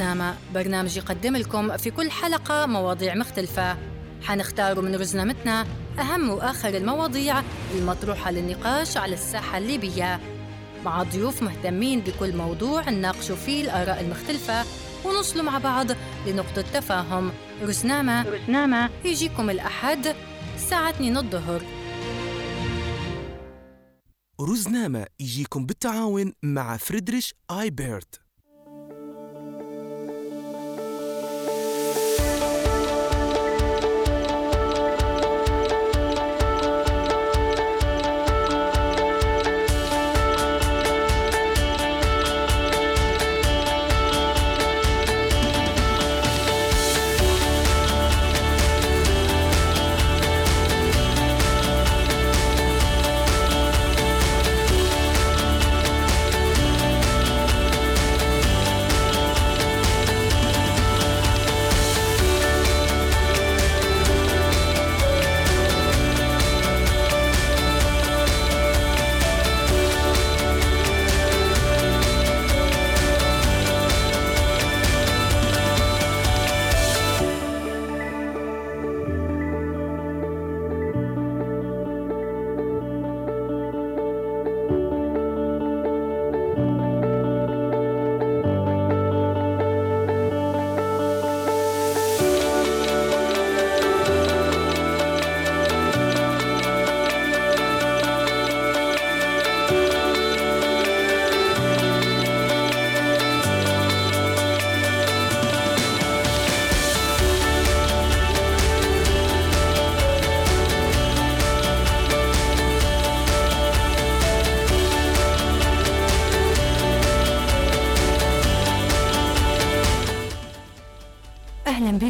[0.00, 3.76] رزنامة برنامج يقدم لكم في كل حلقة مواضيع مختلفة.
[4.22, 5.66] حنختار من رزنامتنا
[5.98, 7.42] أهم وآخر المواضيع
[7.74, 10.20] المطروحة للنقاش على الساحة الليبية.
[10.84, 14.64] مع ضيوف مهتمين بكل موضوع نناقشوا فيه الآراء المختلفة
[15.04, 15.86] ونوصلوا مع بعض
[16.26, 17.32] لنقطة تفاهم.
[17.62, 18.90] رزنامة رزنامة.
[19.04, 20.14] يجيكم الأحد
[20.54, 21.62] الساعة 2 الظهر.
[24.40, 28.29] رزنامة يجيكم بالتعاون مع فريدريش آيبرت.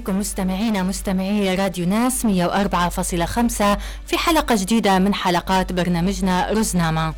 [0.01, 2.29] بكم مستمعينا مستمعي راديو ناس 104.5
[4.07, 7.15] في حلقة جديدة من حلقات برنامجنا رزنامة.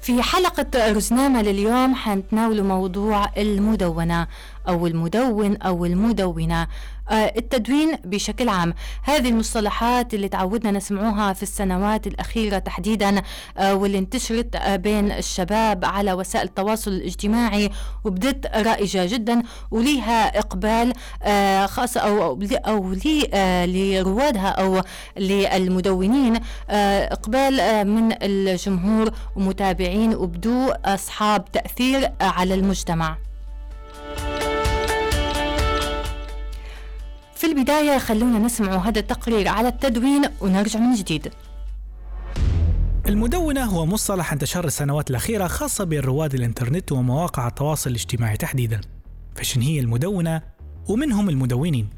[0.00, 4.26] في حلقة رزنامة لليوم حنتناول موضوع المدونة
[4.68, 6.66] أو المدون أو المدونة.
[7.10, 8.74] التدوين بشكل عام.
[9.02, 13.22] هذه المصطلحات اللي تعودنا نسمعوها في السنوات الأخيرة تحديدا
[13.58, 17.70] آه، واللي انتشرت آه، بين الشباب على وسائل التواصل الاجتماعي
[18.04, 20.92] وبدت رائجة جدا وليها إقبال
[21.68, 22.94] خاص أو أو
[23.66, 24.82] لروادها أو
[25.16, 26.40] للمدونين.
[26.70, 33.25] إقبال من الجمهور ومتابعين وبدو أصحاب تأثير على المجتمع.
[37.36, 41.32] في البداية خلونا نسمع هذا التقرير على التدوين ونرجع من جديد.
[43.06, 48.80] المدونة هو مصطلح انتشر السنوات الأخيرة خاصة برواد الإنترنت ومواقع التواصل الاجتماعي تحديدا.
[49.34, 50.42] فشن هي المدونة؟
[50.88, 51.88] ومنهم المدونين؟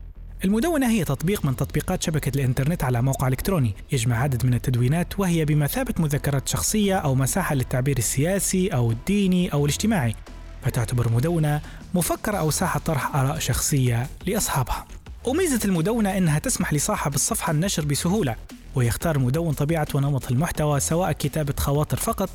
[0.44, 3.75] المدونة هي تطبيق من تطبيقات شبكة الإنترنت على موقع إلكتروني.
[3.93, 9.65] يجمع عدد من التدوينات وهي بمثابة مذكرات شخصية أو مساحة للتعبير السياسي أو الديني أو
[9.65, 10.15] الاجتماعي.
[10.62, 11.60] فتعتبر مدونة
[11.94, 14.87] مفكرة أو ساحة طرح آراء شخصية لأصحابها.
[15.27, 18.37] وميزة المدونة إنها تسمح لصاحب الصفحة النشر بسهولة
[18.75, 22.31] ويختار المدون طبيعة ونمط المحتوى سواء كتابة خواطر فقط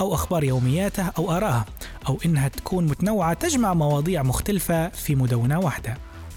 [0.00, 1.64] أو أخبار يومياته أو آرائها
[2.08, 5.96] أو إنها تكون متنوعة تجمع مواضيع مختلفة في مدونة واحدة.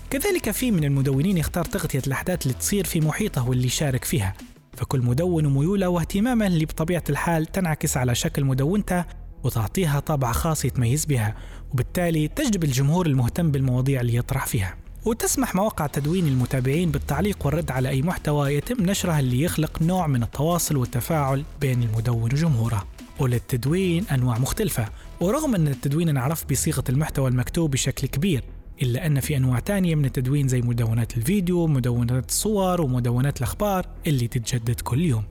[0.09, 4.33] كذلك في من المدونين يختار تغطية الأحداث اللي تصير في محيطه واللي يشارك فيها.
[4.77, 9.05] فكل مدون وميوله واهتمامه اللي بطبيعة الحال تنعكس على شكل مدونته
[9.43, 11.35] وتعطيها طابع خاص يتميز بها
[11.73, 14.75] وبالتالي تجذب الجمهور المهتم بالمواضيع اللي يطرح فيها.
[15.05, 20.23] وتسمح مواقع تدوين المتابعين بالتعليق والرد على أي محتوى يتم نشره اللي يخلق نوع من
[20.23, 22.87] التواصل والتفاعل بين المدون وجمهوره.
[23.19, 24.89] وللتدوين أنواع مختلفة
[25.19, 28.43] ورغم أن التدوين انعرف بصيغة المحتوى المكتوب بشكل كبير
[28.81, 34.27] إلا أن في أنواع تانية من التدوين زي مدونات الفيديو مدونات الصور ومدونات الأخبار اللي
[34.27, 35.23] تتجدد كل يوم.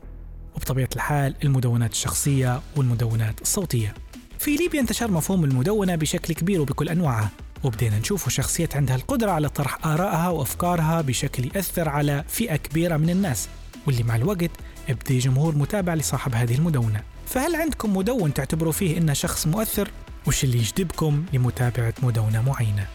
[0.56, 3.94] وبطبيعة الحال المدونات الشخصية والمدونات الصوتية.
[4.38, 7.30] في ليبيا انتشر مفهوم المدونة بشكل كبير وبكل أنواعها.
[7.64, 13.10] وبدينا نشوف شخصيات عندها القدرة على طرح آرائها وأفكارها بشكل يأثر على فئة كبيرة من
[13.10, 13.48] الناس
[13.86, 14.50] واللي مع الوقت
[14.88, 19.90] ابدي جمهور متابع لصاحب هذه المدونة فهل عندكم مدون تعتبروا فيه إنه شخص مؤثر؟
[20.26, 22.86] وش اللي يجذبكم لمتابعة مدونة معينة؟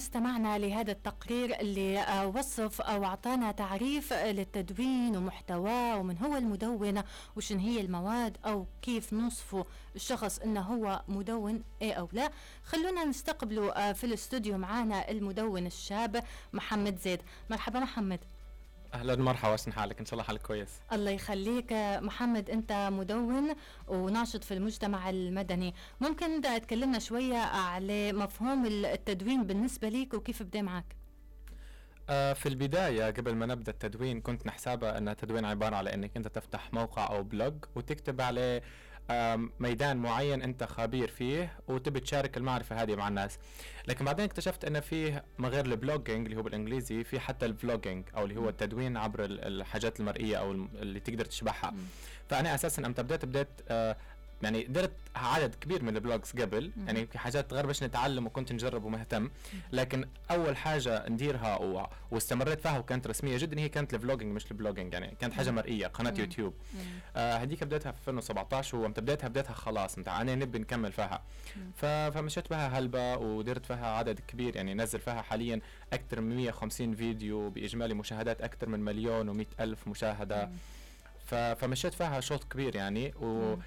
[0.00, 2.04] استمعنا لهذا التقرير اللي
[2.36, 7.02] وصف أو أعطانا تعريف للتدوين ومحتواه ومن هو المدون
[7.36, 9.64] وشن هي المواد أو كيف نوصفه
[9.96, 12.30] الشخص إنه هو مدون إيه أو لا.
[12.64, 17.22] خلونا نستقبله آه، في الاستوديو معانا المدون الشاب محمد زيد.
[17.50, 18.20] مرحبا محمد.
[18.94, 19.98] أهلا مرحبا وسن حالك.
[19.98, 20.80] إن شاء الله حالك كويس.
[20.92, 21.72] الله يخليك.
[22.02, 23.54] محمد أنت مدون
[23.88, 25.74] وناشط في المجتمع المدني.
[26.00, 30.96] ممكن تكلمنا شوية على مفهوم التدوين بالنسبة لك وكيف بدا معك؟
[32.08, 36.28] آه، في البداية قبل ما نبدأ التدوين كنت نحسبها أن التدوين عبارة على أنك أنت
[36.28, 38.62] تفتح موقع أو blog وتكتب عليه
[39.60, 43.38] ميدان معين انت خبير فيه وتبي تشارك المعرفة هذه مع الناس.
[43.88, 47.52] لكن بعدين اكتشفت ان فيه ما غير ال blogging اللي هو بالإنجليزي في حتى ال
[47.52, 51.74] vlogging أو اللي هو التدوين عبر الحاجات المرئية أو اللي تقدر تشبعها
[52.30, 53.96] فأنا أساسا أمتى بديت بديت آه،
[54.42, 56.86] يعني درت عدد كبير من ال blogs قبل مم.
[56.86, 59.30] يعني في حاجات غير باش نتعلم وكنت نجرب ومهتم
[59.72, 61.86] لكن أول حاجة نديرها و...
[62.10, 65.50] واستمريت فيها وكانت رسمية جدا هي كانت ال vlogging مش ال blogging يعني كانت حاجة
[65.50, 66.20] مرئية قناة مم.
[66.20, 66.54] يوتيوب.
[67.16, 71.22] آه هذيك بديتها في 2017 ومتى بديتها بديتها خلاص متاع أنا نبي نكمل فيها.
[71.76, 71.84] ف...
[71.86, 75.60] فمشيت بها هلبة ودرت فيها عدد كبير يعني نزل فيها حاليا
[75.92, 80.46] أكثر من 150 فيديو بإجمالي مشاهدات أكثر من مليون و ألف مشاهدة.
[80.46, 80.52] مم.
[81.54, 83.58] فمشيت فيها شوط كبير يعني و آه،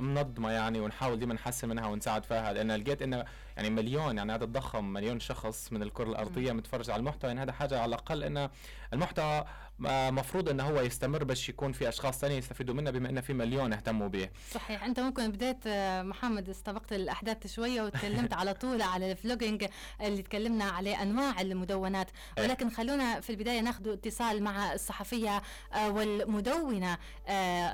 [0.00, 3.24] منظمة يعني ونحاول ديما نحسن منها ونساعد فيها لأن لقيت إنه
[3.56, 7.52] يعني مليون يعني عدد ضخم مليون شخص من الكرة الأرضية متفرج على المحتوى يعني هذا
[7.52, 8.50] حاجة على الأقل إنه
[8.92, 9.44] المحتوى
[9.80, 13.72] مفروض انه هو يستمر باش يكون في أشخاص ثانية يستفيدوا منه بما إنه في مليون
[13.72, 14.84] اهتموا به صحيح.
[14.84, 19.66] أنت ممكن بديت آه، محمد استبقت الأحداث شوية وتكلمت على طول على الفلوجينج
[20.00, 22.10] اللي تكلمنا عليه أنواع المدونات.
[22.38, 22.44] إيه.
[22.44, 25.42] ولكن خلونا في البداية ناخذ اتصال مع الصحفية
[25.74, 26.98] آه، والمدونة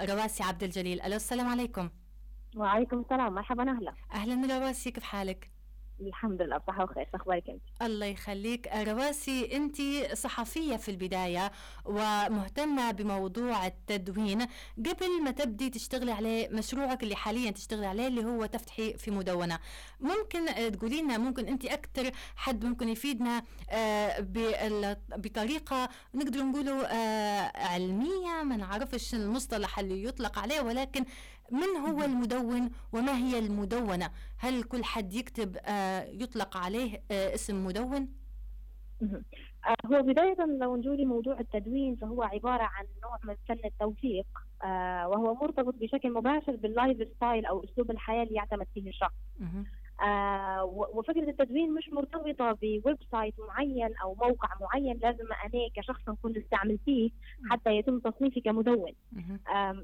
[0.05, 1.01] رواسي عبد الجليل.
[1.03, 1.91] ألو السلام عليكم.
[2.57, 3.35] وعليكم السلام.
[3.35, 3.95] مرحبا أهلا.
[4.15, 5.54] أهلا رواسي كيف حالك؟
[6.01, 8.69] الحمد لله بصحة وخير أخبارك أنت؟ الله يخليك.
[8.75, 9.77] رواسي أنت
[10.17, 11.53] صحفية في البداية
[11.85, 14.47] ومهتمة بموضوع التدوين.
[14.79, 19.59] قبل ما تبدي تشتغلي عليه مشروعك اللي حاليا تشتغلي عليه اللي هو تفتحي في مدونة
[20.01, 24.21] ممكن تقولي لنا ممكن أنت أكثر حد ممكن يفيدنا آه،
[25.17, 31.05] بطريقة نقدر نقوله آه، علمية؟ ما نعرفش المصطلح اللي يطلق عليه ولكن
[31.51, 37.67] من هو المدون وما هي المدونة؟ هل كل حد يكتب آه، يطلق عليه آه، اسم
[37.67, 38.09] مدون؟
[39.03, 44.27] آه، هو بداية لو نجولي موضوع التدوين فهو عبارة عن نوع من فن التوثيق
[45.07, 49.15] وهو مرتبط بشكل مباشر بال lifestyle أو أسلوب الحياة اللي يعتمد فيه الشخص.
[50.03, 56.37] آه وفكرة التدوين مش مرتبطة ب website معين أو موقع معين لازم أنا كشخص أكون
[56.37, 57.11] استعملتيه
[57.51, 58.93] حتى يتم تصنيفي كمدون.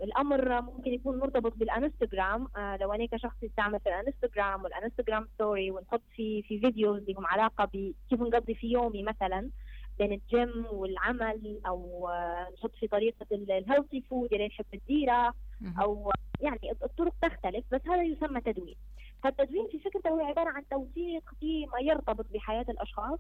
[0.03, 2.49] الأمر ممكن يكون مرتبط بالإنستغرام.
[2.57, 7.65] آه لو أنا كشخص يستعمل في الإنستغرام والإنستغرام story ونحط في في videos لهم علاقة
[7.65, 9.51] بكيف نقضي في يومي مثلا
[9.99, 15.35] بين الجيم والعمل أو آه نحط في طريقة ال healthy food اللي نحب نديرها
[15.83, 16.11] أو
[16.41, 18.77] يعني الطرق تختلف بس هذا يسمى تدوين.
[19.23, 23.19] فالتدوين في فكرته هو عبارة عن توثيق فيما يرتبط بحياة الأشخاص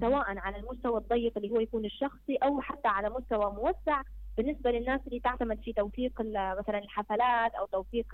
[0.00, 4.02] سواء على المستوى الضيق اللي هو يكون الشخصي أو حتى على مستوى موسع.
[4.36, 8.06] بالنسبة للناس اللي تعتمد في توثيق مثلا الحفلات أو توثيق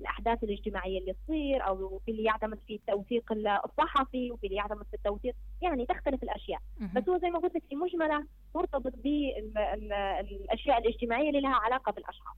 [0.00, 3.32] الأحداث الاجتماعية اللي تصير أو في اللي يعتمد في التوثيق
[3.64, 5.34] الصحفي وفي اللي يعتمد في التوثيق.
[5.62, 6.60] يعني تختلف الأشياء.
[6.94, 12.36] بس هو زي ما قلت لك في مجملة مرتبط بالاشياء الاجتماعية اللي لها علاقة بالأشخاص.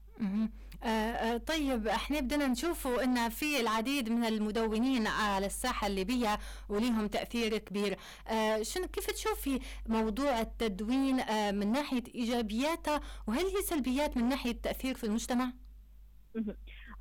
[0.82, 7.06] آه آه طيب إحنا بدنا نشوفوا إن في العديد من المدونين على الساحة الليبية وليهم
[7.06, 7.96] تأثير كبير.
[8.28, 14.50] آه شنو كيف تشوفي موضوع التدوين آه من ناحية ايجابياته وهل هي سلبيات من ناحية
[14.50, 15.52] التاثير في المجتمع؟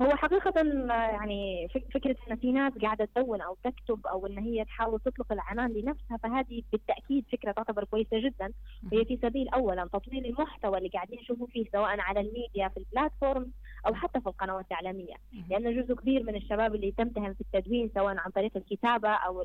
[0.02, 0.54] هو حقيقة
[0.92, 5.74] يعني فكرة أن في ناس قاعدة تدون أو تكتب أو أن هي تحاول تطلق العنان
[5.74, 8.54] لنفسها فهذه بالتأكيد فكرة تعتبر كويسة جدا
[8.94, 12.86] هي في سبيل أولا تطوير المحتوى اللي قاعدين نشوفه فيه سواء على الميديا في ال
[12.86, 13.52] platform
[13.88, 15.14] أو حتى في القنوات الإعلامية.
[15.50, 19.44] لأن جزء كبير من الشباب اللي تمتهن في التدوين سواء عن طريق الكتابة أو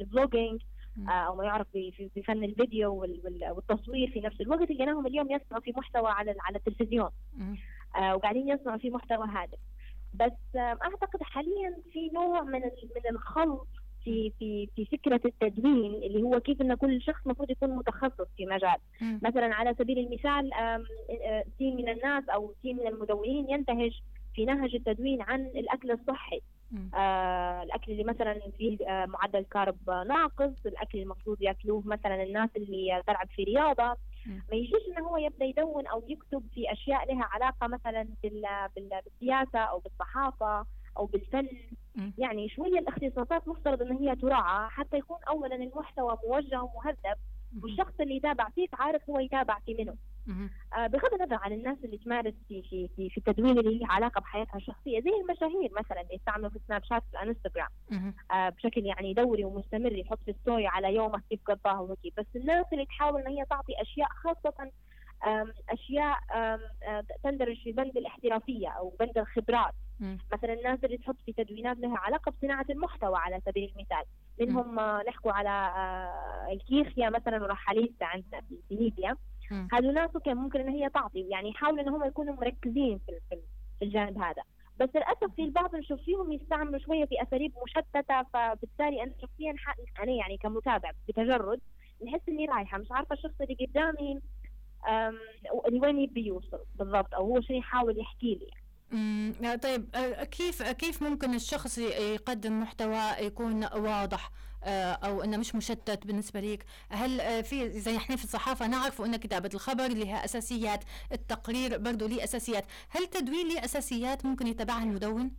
[0.00, 0.62] ال vlogging
[1.08, 1.66] آه، أو ما يعرف
[2.16, 2.94] بفن الفيديو
[3.50, 4.70] والتصوير في نفس الوقت.
[4.70, 7.10] لقيناهم اليوم يصنعوا في محتوى على على التلفزيون.
[7.96, 9.58] آه، وقاعدين يصنعوا في محتوى هادف.
[10.14, 12.60] بس أعتقد حاليا في نوع من
[12.96, 13.68] من الخلط
[14.06, 18.46] في في في فكرة التدوين اللي هو كيف إن كل شخص المفروض يكون متخصص في
[18.46, 18.76] مجال.
[19.00, 19.18] م.
[19.22, 20.50] مثلا على سبيل المثال
[21.58, 23.92] team من الناس أو team من المدونين ينتهج
[24.34, 26.40] في نهج التدوين عن الأكل الصحي.
[26.94, 33.02] آه الأكل اللي مثلا فيه آه معدل carb ناقص الأكل المفروض ياكلوه مثلا الناس اللي
[33.06, 33.96] تلعب في رياضة.
[34.26, 38.08] ما يجيش انه هو يبدأ يدون أو يكتب في أشياء لها علاقة مثلا
[38.76, 40.66] بالسياسة أو بالصحافة
[40.98, 41.48] أو بالفن.
[42.18, 47.18] يعني شوية الاختصاصات مفترض إن هي تراعى حتى يكون اولا المحتوى موجه ومهذب
[47.62, 49.94] والشخص اللي يتابع فيك عارف هو يتابع في منه.
[50.76, 54.20] آه، بغض النظر عن الناس اللي تمارس في في في, في التدوين اللي لها علاقة
[54.20, 58.14] بحياتها الشخصية زي المشاهير مثلا اللي يستعملوا في سناب شات في الانستغرام مهم.
[58.32, 62.14] آه، بشكل يعني دوري ومستمر يحط في ستوري على يومه كيف قضاه وهيك.
[62.18, 64.70] بس الناس اللي تحاول إن هي تعطي أشياء خاصة
[65.70, 69.74] أشياء آم، آه، تندرج في بند الاحترافية أو بند الخبرات.
[70.00, 70.18] مم.
[70.32, 74.04] مثلا الناس اللي تحط في تدوينات لها علاقة بصناعة المحتوى على سبيل المثال
[74.40, 79.16] منهم آه، نحكوا على آه، الكيخيا مثلا ورحاليستا عندنا في ليبيا
[79.50, 79.68] مم.
[79.72, 83.40] هذول ناس كان ممكن إن هي تعطي يعني يحاولوا إن هم يكونوا مركزين في في-
[83.82, 84.42] الجانب هذا
[84.80, 89.54] بس للأسف في البعض نشوف فيهم يستعملوا شوية في أساليب مشتتة فبالتالي أنا شخصيا
[90.02, 91.60] أنا يعني كمتابع بتجرد
[92.06, 94.20] نحس إني رايحة مش عارفة الشخص اللي قدامي
[95.70, 98.65] لوين يبي يوصل بالضبط أو هو شو يحاول يحكي لي مم.
[99.62, 99.90] طيب
[100.30, 104.30] كيف كيف ممكن الشخص يقدم محتوى يكون واضح
[105.04, 109.50] أو إنه مش مشتت بالنسبة ليك؟ هل في زي إحنا في الصحافة نعرف إن كتابة
[109.54, 115.30] الخبر لها أساسيات التقرير برضه ليه أساسيات هل التدوين ليه أساسيات ممكن يتبعها المدون؟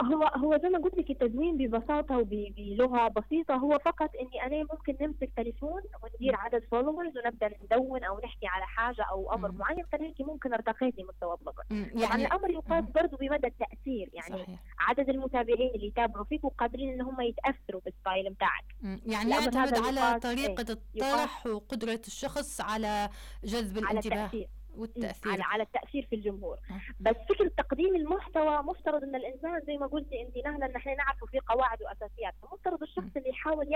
[0.00, 4.96] هو هو زي ما قلت لك التدوين ببساطة وبلغه بسيطة هو فقط إني أنا ممكن
[5.00, 9.58] نمسك تليفون وندير عدد followers ونبدأ ندون أو نحكي على حاجة أو أمر مم.
[9.58, 11.90] معين فهيك ممكن ارتقيت لمستوى blogger.
[12.02, 12.84] يعني الأمر يقاس.
[12.84, 17.97] برضه بمدى التأثير يعني صحيح عدد المتابعين اللي يتابعوا فيك وقادرين إن هم يتأثروا بال
[17.97, 18.64] style بتاعك.
[19.06, 23.08] يعني يعتمد على طريقة الطرح وقدرة الشخص على
[23.44, 24.48] جذب على الانتباه التأثير
[24.80, 25.32] والتأثير.
[25.32, 26.56] على على التأثير في الجمهور.
[26.70, 26.80] آه.
[27.00, 31.26] بس فكرة تقديم المحتوى مفترض إن الإنسان زي ما قلتي أنت نهلا ان إحنا نعرفه
[31.26, 33.70] في قواعد وأساسيات فمفترض الشخص اللي يحاول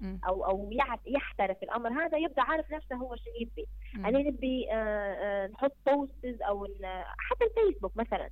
[0.00, 0.20] مم.
[0.26, 0.70] أو أو
[1.06, 3.66] يحترف الأمر هذا يبدأ عارف نفسه هو شو يبي.
[3.94, 6.68] أنا نبي آه، آه، نحط بوستز أو
[7.18, 8.30] حتى الفيسبوك مثلا.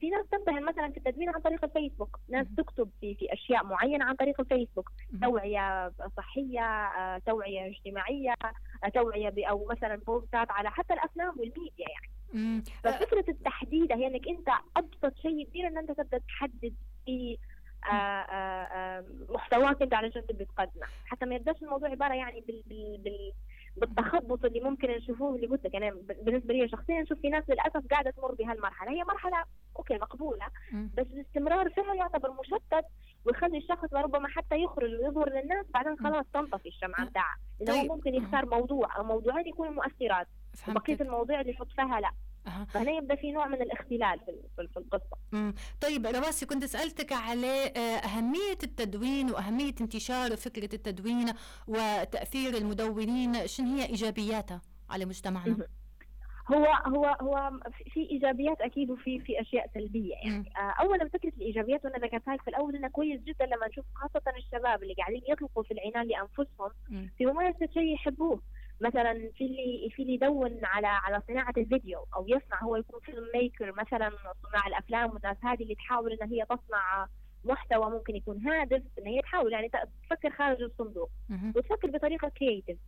[0.00, 2.46] في ناس تبتهل مثلا في التدوين عن طريق الفيسبوك ناس.
[2.56, 4.90] تكتب في في أشياء معينة عن طريق الفيسبوك.
[5.22, 8.34] توعية صحية آه، توعية اجتماعية
[8.84, 12.62] آه، توعية أو مثلا بوستات على حتى الأفلام والميديا يعني.
[12.84, 16.74] ففكرة التحديد هي إنك أنت أبسط شيء يصير إن أنت تبدأ تحدد
[17.06, 17.38] في
[17.92, 22.98] آه، محتواك انت على شو تبي تقدمه حتى ما يبدأش الموضوع عبارة يعني بال بال
[22.98, 23.32] بال
[23.76, 25.90] بالتخبط اللي ممكن نشوفوه اللي قلت لك أنا
[26.22, 28.90] بالنسبة لي شخصيا نشوف في ناس للأسف قاعدة تمر بهالمرحلة.
[28.90, 29.44] هي مرحلة
[29.76, 30.46] okay مقبولة.
[30.72, 32.84] بس الاستمرار فيها يعتبر مشتت
[33.24, 37.36] ويخلي الشخص لربما حتى يخرج ويظهر للناس بعدين خلاص تنطفي الشمعة بتاعها.
[37.60, 37.92] لأنه طيب.
[37.92, 40.26] ممكن يختار موضوع أو موضوعين يكونوا مؤثرات
[40.68, 41.02] وبقية فهمتك.
[41.02, 42.10] المواضيع اللي يحط فيها لا.
[42.68, 44.20] فهنا يبدأ في نوع من الاختلال
[44.56, 45.54] في القصة مم.
[45.80, 51.26] طيب رواسي كنت سألتك على آه، أهمية التدوين وأهمية انتشار فكرة التدوين
[51.68, 55.66] وتأثير المدونين شن هي إيجابياتها على مجتمعنا مهم.
[56.54, 57.50] هو هو هو
[57.94, 60.44] في- إيجابيات أكيد وفي في أشياء سلبية يعني مم.
[60.56, 64.22] آه، اولا فكرة الإيجابيات وأنا ذكرتها لك في الأول انه كويس جدا لما نشوف خاصة
[64.36, 67.10] الشباب اللي قاعدين يطلقوا في العنان لأنفسهم مم.
[67.18, 68.40] في ممارسة شيء يحبوه
[68.82, 73.28] مثلا في اللي في اللي يدون على على صناعة الفيديو أو يصنع هو يكون فيلم
[73.34, 74.10] ميكر مثلا
[74.50, 77.06] صناع الأفلام والناس هذه اللي تحاول إن هي تصنع
[77.44, 79.70] محتوى ممكن يكون هادف إن هي تحاول يعني
[80.08, 81.10] تفكر خارج الصندوق.
[81.56, 82.78] وتفكر بطريقة كرييتيف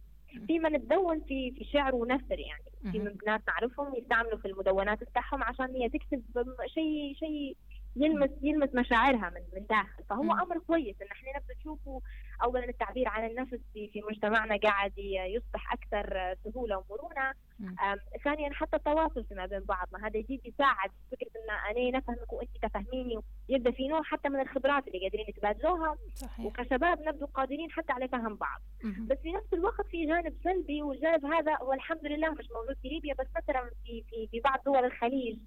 [0.46, 2.98] في من تدون في في شعر ونثر يعني في.
[2.98, 6.22] من ناس نعرفهم يستعملوا في المدونات بتاعهم عشان هي تكتب
[6.66, 7.56] شيء شيء
[7.96, 10.22] يلمس يلمس مشاعرها من من داخل فهو.
[10.32, 12.00] أمر كويس إن إحنا نبدأ نشوفه
[12.42, 14.92] اولا التعبير عن النفس في في مجتمعنا قاعد
[15.28, 17.32] يصبح أكثر سهولة ومرونة.
[17.60, 17.76] مم.
[18.24, 20.06] ثانيا حتى التواصل فيما بين بعضنا.
[20.06, 24.86] هذا يزيد يساعد فكره إن أنا نفهمك وأنت تفهميني يبدا في نوع حتى من الخبرات
[24.88, 25.96] اللي قادرين يتبادلوها.
[26.14, 26.46] صحيح.
[26.46, 28.60] وكشباب نبدو قادرين حتى على فهم بعض.
[28.84, 29.06] مهم.
[29.06, 32.88] بس في نفس الوقت في جانب سلبي والجانب هذا هو الحمد لله مش موجود في
[32.88, 35.38] ليبيا بس مثلا في في في بعض دول الخليج.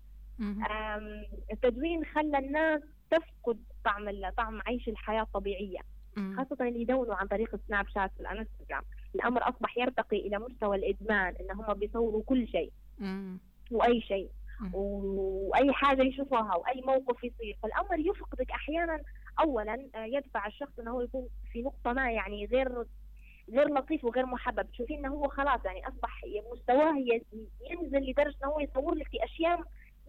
[1.51, 5.79] التدوين خلى الناس تفقد طعم طعم عيش الحياة الطبيعية.
[6.17, 6.35] مم.
[6.37, 8.83] خاصة اللي يدونوا عن طريق السناب شات والانستغرام
[9.15, 12.71] الأمر أصبح يرتقي إلى مستوى الإدمان إن هم بيصوروا كل شيء.
[13.71, 14.29] وأي شيء.
[14.73, 18.99] وأي حاجة يشوفوها وأي موقف يصير فالأمر يفقدك أحيانا
[19.39, 22.85] اولا آه، يدفع الشخص إنه هو يكون في نقطة ما يعني غير
[23.49, 26.21] غير لطيف وغير محبب تشوفين إنه هو خلاص يعني أصبح
[26.53, 26.93] مستواه
[27.71, 29.61] ينزل لدرجة إنه هو يصور لك في أشياء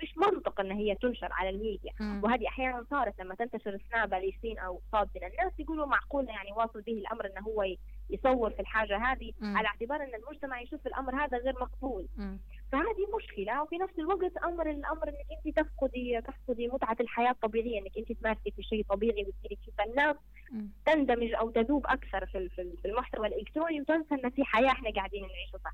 [0.02, 1.93] مش منطق إن هي تنشر على الميديا.
[2.25, 6.81] وهذه أحيانا صارت لما تنتشر سناب لسين أو صاد من الناس يقولوا معقولة يعني واصل
[6.81, 7.64] به الأمر إنه هو
[8.11, 9.33] يصور في الحاجة هذه.
[9.57, 12.07] على اعتبار إن المجتمع يشوف الأمر هذا غير مقبول.
[12.73, 17.99] فهذه مشكلة وفي نفس الوقت أمر الأمر إنك أنت تفقدي تفقدي متعة الحياة الطبيعية إنك
[17.99, 20.17] أنت تمارسي في شيء طبيعي وتصيري تشوف الناس.
[20.87, 24.90] تندمج أو تذوب أكثر في في ال- في المحتوى الإلكتروني وتنسى إن في حياة إحنا
[24.90, 25.73] قاعدين نعيشها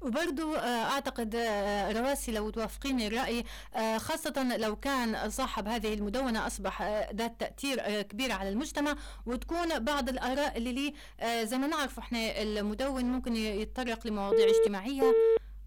[0.00, 3.44] وبرضو آه، أعتقد آه، رواسي لو توافقيني الرأي
[3.76, 8.94] آه، خاصة لو كان صاحب هذه المدونة أصبح آه، ذات تأثير آه، كبير على المجتمع
[9.26, 10.92] وتكون بعض الآراء اللي ليه
[11.44, 15.12] زي ما نعرف إحنا المدون ممكن يتطرق لمواضيع اجتماعية.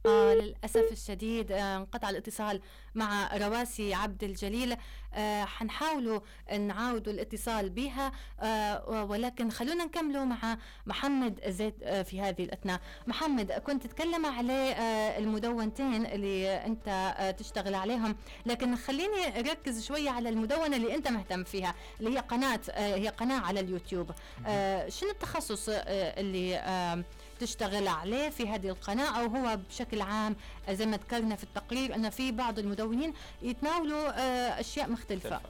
[0.05, 2.61] آه للأسف الشديد آه انقطع الاتصال
[2.95, 4.77] مع رواسي عبد الجليل.
[5.13, 6.19] آه حنحاولوا
[6.59, 12.79] نعاودوا الاتصال بها آه ولكن خلونا نكملوا مع محمد زيد آه في هذه الأثناء.
[13.07, 18.15] محمد كنت تتكلم على آه المدونتين اللي أنت آه تشتغل عليهم
[18.45, 23.07] لكن خليني أركز شوية على المدونة اللي أنت مهتم فيها اللي هي قناة آه هي
[23.07, 24.11] قناة على اليوتيوب.
[24.47, 25.75] آه شنو التخصص آه
[26.19, 27.03] اللي آه
[27.45, 30.35] تشتغل عليه في هذه القناة أو هو بشكل عام
[30.69, 35.41] زي ما ذكرنا في التقرير أن في بعض المدونين يتناولوا آه، أشياء مختلفة.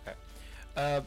[0.78, 1.04] آه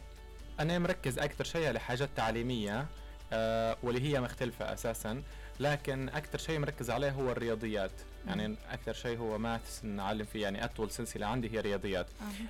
[0.61, 2.87] أنا مركز أكثر شيء على حاجات تعليمية
[3.33, 5.23] آه واللي هي مختلفة أساسا
[5.61, 7.91] لكن أكثر شيء مركز عليه هو الرياضيات.
[8.27, 12.07] يعني أكثر شيء هو maths نعلم فيه يعني أطول سلسلة عندي هي رياضيات.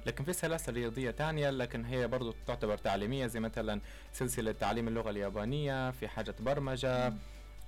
[0.07, 3.81] لكن في سلاسل رياضية تانية لكن هي برضو تعتبر تعليمية زي مثلا
[4.13, 7.07] سلسلة تعليم اللغة اليابانية في حاجة برمجة.
[7.07, 7.13] آه،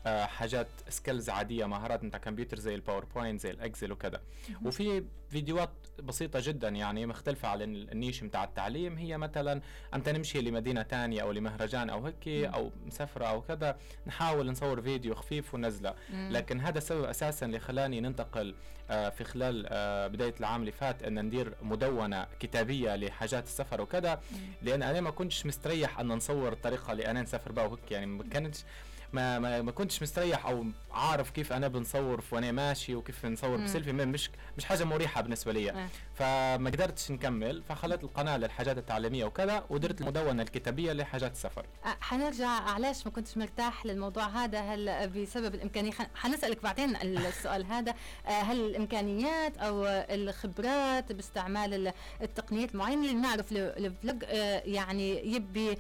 [0.07, 4.21] حاجات skills عادية مهارات بتاع كمبيوتر زي ال PowerPoint زي ال Excel وكذا
[4.65, 5.71] وفي فيديوهات
[6.03, 8.99] بسيطة جدا يعني مختلفة على النيش بتاع التعليم.
[8.99, 9.61] هي مثلا
[9.95, 15.15] أنت نمشي لمدينة تانية أو لمهرجان أو هيك أو مسافرة أو كذا نحاول نصور فيديو
[15.15, 18.55] خفيف وننزله لكن هذا السبب أساسا اللي خلاني ننتقل
[18.91, 24.21] آه، في خلال آه، بداية العام اللي فات أن ندير مدونة كتابية لحاجات السفر وكذا
[24.63, 28.25] لأن أنا ما كنتش مستريح أن نصور الطريقة اللي أنا نسافر بها وهيك يعني ما
[28.31, 28.65] كانتش
[29.13, 33.57] ما ما, ما كنتش مستريح أو عارف كيف أنا بنصور وأنا ماشي وكيف نصور.
[33.57, 35.89] بسيلفي مش مش حاجة مريحة بالنسبة لي آه.
[36.19, 41.67] فما قدرتش نكمل فخلت القناة للحاجات التعليمية وكذا ودرت المدونة الكتابية لحاجات السفر.
[41.85, 46.97] آه، حنرجع علاش ما كنتش مرتاح للموضوع هذا؟ هل بسبب الإمكانية؟ حنسألك بعدين
[47.27, 47.95] السؤال هذا.
[48.27, 51.93] آه، هل الإمكانيات أو الخبرات باستعمال ال-
[52.23, 55.79] التقنيات المعينه اللي نعرف ال- الفلوج آه، يعني يبي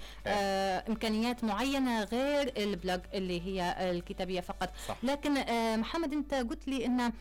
[0.88, 4.70] إمكانيات معينة غير ال blog اللي هي الكتابية فقط.
[4.88, 4.96] صح.
[5.02, 5.34] لكن
[5.80, 7.12] محمد أنت قلت لي إن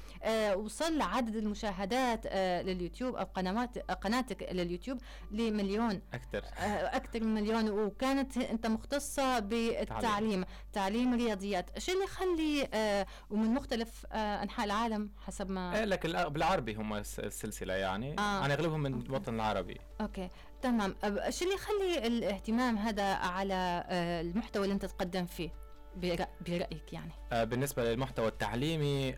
[0.56, 2.62] وصل عدد المشاهدات آه،
[3.06, 4.98] لليوتيوب أو قنوات قناتك لليوتيوب
[5.32, 6.44] لمليون أكثر.
[6.58, 10.46] آه، أكثر من مليون وكانت أنت مختصة بالتعليم.
[10.74, 11.14] تعليم.
[11.14, 16.76] رياضيات شو اللي يخلي آه، ومن مختلف آه، أنحاء العالم حسب ما إيه لكن بالعربي
[16.76, 18.16] هم الس- السلسله يعني.
[18.20, 18.46] آه.
[18.46, 19.78] أنا أغلبهم من الوطن العربي.
[20.02, 20.30] أوكي.
[20.62, 20.96] تمام.
[21.30, 23.84] شو اللي يخلي الاهتمام هذا على
[24.22, 25.50] المحتوى اللي أنت تقدم فيه؟
[25.96, 27.12] برأ- برأيك يعني.
[27.46, 29.16] بالنسبة للمحتوى التعليمي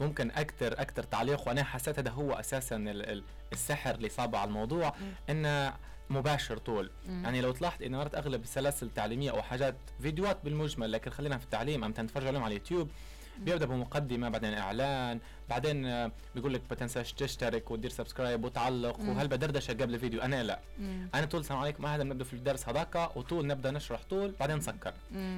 [0.00, 4.48] ممكن أكثر أكثر تعليق وأنا حسيت هذا هو أساسا ال- ال- السحر اللي صاب على
[4.48, 4.94] الموضوع
[5.30, 5.74] إنه
[6.10, 6.90] مباشر طول.
[7.08, 7.24] مم.
[7.24, 11.44] يعني لو تلاحظ انه مرات أغلب السلاسل التعليمية أو حاجات فيديوهات بالمجمل لكن خلينا في
[11.44, 12.90] التعليم ام تتفرج عليهم على اليوتيوب
[13.38, 19.00] بيبدأ بمقدمة بعدين إعلان بعدين آه، بيقول لك ما تنساش تشترك وتدير subscribe وتعلق.
[19.00, 21.08] وهل بدردشة قبل الفيديو أنا لا مم.
[21.14, 24.92] أنا طول السلام عليكم هذا بنبدأ في الدرس هذاك وطول نبدأ نشرح طول بعدين نسكر.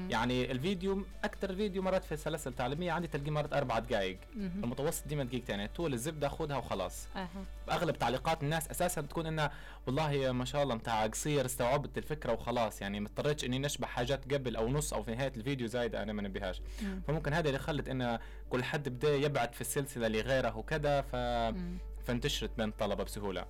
[0.09, 4.19] يعني الفيديو أكثر فيديو مرات في السلاسل التعليميه عندي تلقيه مرات أربع دقائق.
[4.37, 7.29] المتوسط ديما دقيقتين يعني طول الزبدة خذها وخلاص أها.
[7.71, 9.53] أغلب تعليقات الناس أساسا بتكون إنها
[9.87, 14.35] والله ما شاء الله متاع قصير استوعبت الفكرة وخلاص يعني ما اضطريتش إني نشبح حاجات
[14.35, 17.03] قبل أو نص أو في نهاية الفيديو زايدة أنا ما نبيهاش مم.
[17.09, 18.19] فممكن هذا اللي خلت إن
[18.51, 21.79] كل حد بدا يبعد في السلسلة لغيره وكذا ف مم.
[22.05, 23.47] فانتشرت بين الطلبة بسهولة.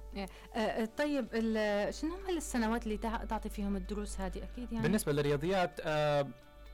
[0.56, 1.26] آه، طيب
[1.90, 4.82] شنو هم السنوات اللي تع- تعطي فيهم الدروس هذه؟ أكيد يعني.
[4.82, 6.26] بالنسبة للرياضيات آه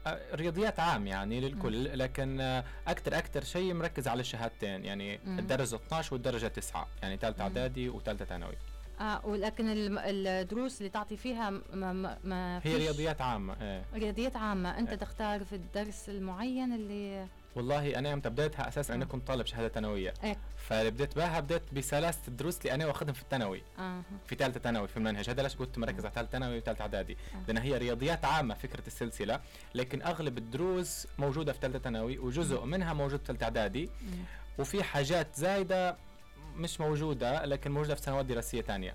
[0.06, 5.20] آه، رياضيات عام يعني للكل لكن آه، أكثر أكثر شيء مركز على الشهادتين يعني.
[5.26, 7.42] الدرجة 12 والدرجة 9 يعني ثالثه.
[7.42, 8.54] إعدادي وثالثه ثانوي.
[9.00, 9.64] آه ولكن
[9.98, 13.84] الدروس اللي تعطي فيها ما, ما, ما هي رياضيات عامة إيه.
[13.94, 14.78] رياضيات عامة.
[14.78, 14.96] أنت إيه.
[14.96, 17.26] تختار في الدرس المعين اللي
[17.57, 19.11] والله أنا يوم بديتها أساسا أنا مم.
[19.11, 20.37] كنت طالب شهادة ثانوية إيه.
[20.57, 24.03] فاللي بديت بها بديت بسلاسه الدروس اللي أنا واخذهم في الثانوي آه.
[24.27, 27.38] في ثالثة ثانوي في المنهج هذا ليش كنت مركز على ثالثة ثانوي وثالثة إعدادي آه.
[27.49, 29.40] لأن هي رياضيات عامة فكرة السلسلة
[29.75, 33.90] لكن أغلب الدروس موجودة في ثالثة ثانوي وجزء منها موجود في ثالثة إعدادي.
[34.59, 35.97] وفي حاجات زايدة
[36.57, 38.95] مش موجودة لكن موجودة في سنوات دراسية ثانية.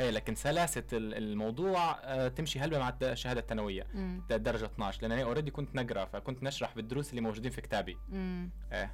[0.00, 3.86] إيه لكن سلاسة ال- الموضوع آه، تمشي هلبة مع الشهاده الثانوية.
[3.94, 4.22] مم.
[4.30, 7.96] درجة 12 لأن أنا already كنت نقرأ فكنت نشرح بالدروس اللي موجودين في كتابي.
[8.08, 8.50] مم.
[8.72, 8.92] إيه.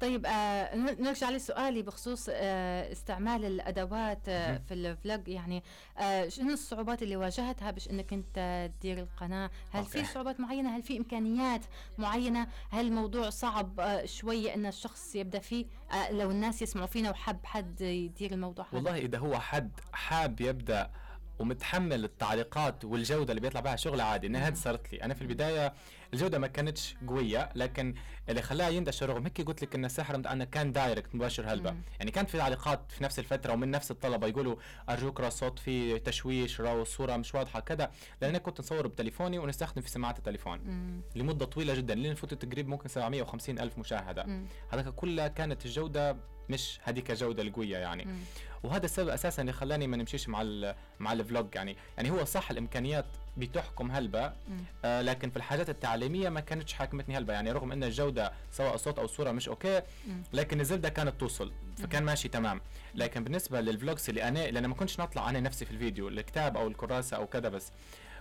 [0.00, 4.62] طيب آه نرجع لسؤالي بخصوص آه استعمال الأدوات آه مهم.
[4.68, 5.28] في ال vlog.
[5.28, 5.62] يعني
[5.98, 10.04] آه شنو الصعوبات اللي واجهتها باش إنك أنت تدير القناة؟ هل في.
[10.04, 11.60] صعوبات معينة؟ هل في إمكانيات
[11.98, 15.66] معينة؟ هل الموضوع صعب آه شوية إن الشخص يبدأ فيه؟
[16.10, 18.74] لو الناس يسمعوا فينا وحب حد يدير الموضوع هذا.
[18.74, 20.90] والله إذا هو حد حاب يبدأ
[21.38, 25.02] ومتحمل التعليقات والجودة اللي بيطلع بها شغل عادي إنها هذه صارت لي.
[25.04, 25.74] أنا في البداية
[26.14, 27.94] الجودة ما كانتش قوية لكن
[28.28, 31.82] اللي خلاها ينتشر رغم هيك قلت لك إن السحر أنا كان direct مباشر هلبة مم.
[31.98, 34.56] يعني كان في تعليقات في نفس الفترة ومن نفس الطلبة يقولوا
[34.88, 37.90] أرجوك را الصوت فيه تشويش را الصورة مش واضحة كذا
[38.22, 41.00] لأن كنت نصور بتليفوني ونستخدم في سماعات التليفون مم.
[41.14, 44.26] لمدة طويلة جدا لين فوت تقريبا ممكن 750 ألف مشاهدة.
[44.72, 46.16] هذاك كلها كانت الجودة
[46.48, 48.18] مش هذيك الجودة القوية يعني مم.
[48.62, 52.24] وهذا السبب أساسا اللي خلاني ما نمشيش مع ال مع ال vlog يعني يعني هو
[52.24, 53.04] صح الإمكانيات
[53.36, 54.56] بتحكم هلبة مم.
[54.84, 58.98] آه لكن في الحاجات التعليمية ما كانتش حاكمتني هلبة يعني رغم إن الجودة سواء الصوت
[58.98, 60.22] أو الصورة مش okay مم.
[60.32, 62.60] لكن الزبده كانت توصل فكان ماشي تمام
[62.94, 66.56] لكن بالنسبة لل vlogs اللي أنا لأن ما كنتش نطلع أنا نفسي في الفيديو الكتاب
[66.56, 67.72] أو الكراسة أو كذا بس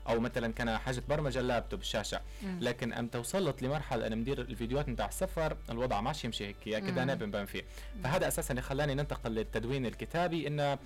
[0.09, 2.57] أو مثلا كان حاجة برمجة اللابتوب الشاشة مم.
[2.61, 6.99] لكن إمتى وصلت لمرحلة أنا مدير الفيديوهات نتاع السفر الوضع ماشي يمشي هيك مم.
[6.99, 7.63] أنا بنبان فيه
[8.03, 10.77] فهذا أساسا اللي خلاني ننتقل للتدوين الكتابي إنه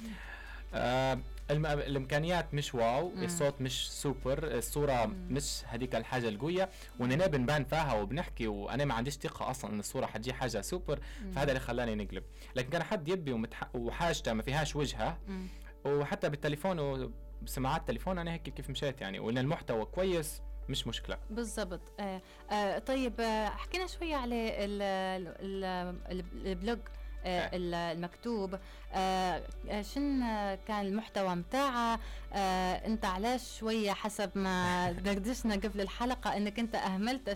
[0.74, 1.20] آه
[1.52, 1.66] الم...
[1.66, 3.24] الإمكانيات مش wow مم.
[3.24, 5.28] الصوت مش سوبر الصورة مم.
[5.30, 10.06] مش هذيك الحاجة القوية واننا بنبان فيها وبنحكي وأنا ما عنديش ثقة أصلا إن الصورة
[10.06, 11.32] حتجي حاجة سوبر مم.
[11.32, 12.24] فهذا اللي خلاني نقلب
[12.56, 13.76] لكن كان حد يبي ومتح...
[13.76, 15.48] وحاجته ما فيهاش وجهة مم.
[15.86, 21.82] وحتى بالتليفون وبسماعات التليفون أنا هيك كيف مشيت يعني وإن المحتوى كويس مش مشكلة بالضبط
[22.00, 25.66] آه آه طيب آه حكينا شوية على ال- ال-
[26.12, 26.97] ال- ال blog ال-
[27.28, 28.60] المكتوب.
[28.94, 32.00] آه آه، شن آه، كان المحتوى متاعه؟
[32.34, 37.30] آه انت علاش شوية حسب ما دردشنا قبل الحلقة انك انت أهملت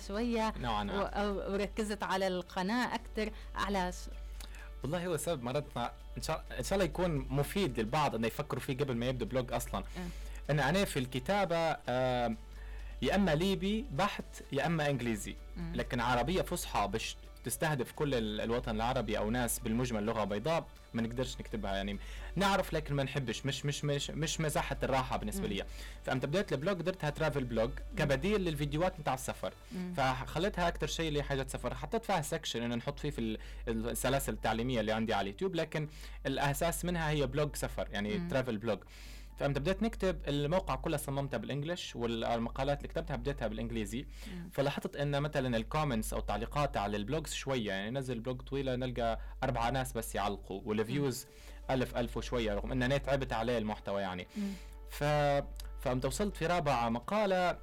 [0.58, 1.12] نوعا ما.
[1.12, 3.96] أو- وركزت على القناة أكثر علاش؟
[4.84, 8.62] والله هو السبب مرات ما إن شاء إن شاء الله يكون مفيد للبعض إنه يفكروا
[8.62, 9.84] فيه قبل ما يبدأ blog أصلا.
[10.50, 12.36] إن أنا في الكتابة آه
[13.02, 15.36] يا إما ليبي بحت يا إما إنجليزي.
[15.74, 21.02] لكن عربية فصحى باش تستهدف كل ال- الوطن العربي أو ناس بالمجمل لغة بيضاء ما
[21.02, 21.98] نقدرش نكتبها يعني
[22.36, 25.48] نعرف لكن ما نحبش مش مش مش مش مساحة الراحة بالنسبة.
[25.48, 25.66] لي
[26.06, 29.54] فامتى بديت ال blog درتها travel blog كبديل للفيديوهات نتاع السفر.
[29.98, 34.80] فخليتها أكثر شيء لحاجات سفر حطيت فيها section إنه نحط فيه في ال- السلاسل التعليمية
[34.80, 35.88] اللي عندي على اليوتيوب لكن
[36.26, 38.28] الأساس منها هي blog سفر يعني.
[38.30, 38.80] travel blog
[39.42, 44.06] فامتى بديت نكتب الموقع كله صممتها بال English والمقالات اللي كتبتها بديتها بالإنجليزي.
[44.52, 48.76] فلاحظت إن مثلا ال comments أو التعليقات على ال blogs شوية يعني نزل blog طويله
[48.76, 51.28] نلقى أربعة ناس بس يعلقوا وال views
[51.70, 54.28] ألف ألف وشوية رغم إن أنا تعبت عليه المحتوى يعني.
[54.90, 55.04] ف
[55.82, 57.58] فقمت وصلت في رابع مقالة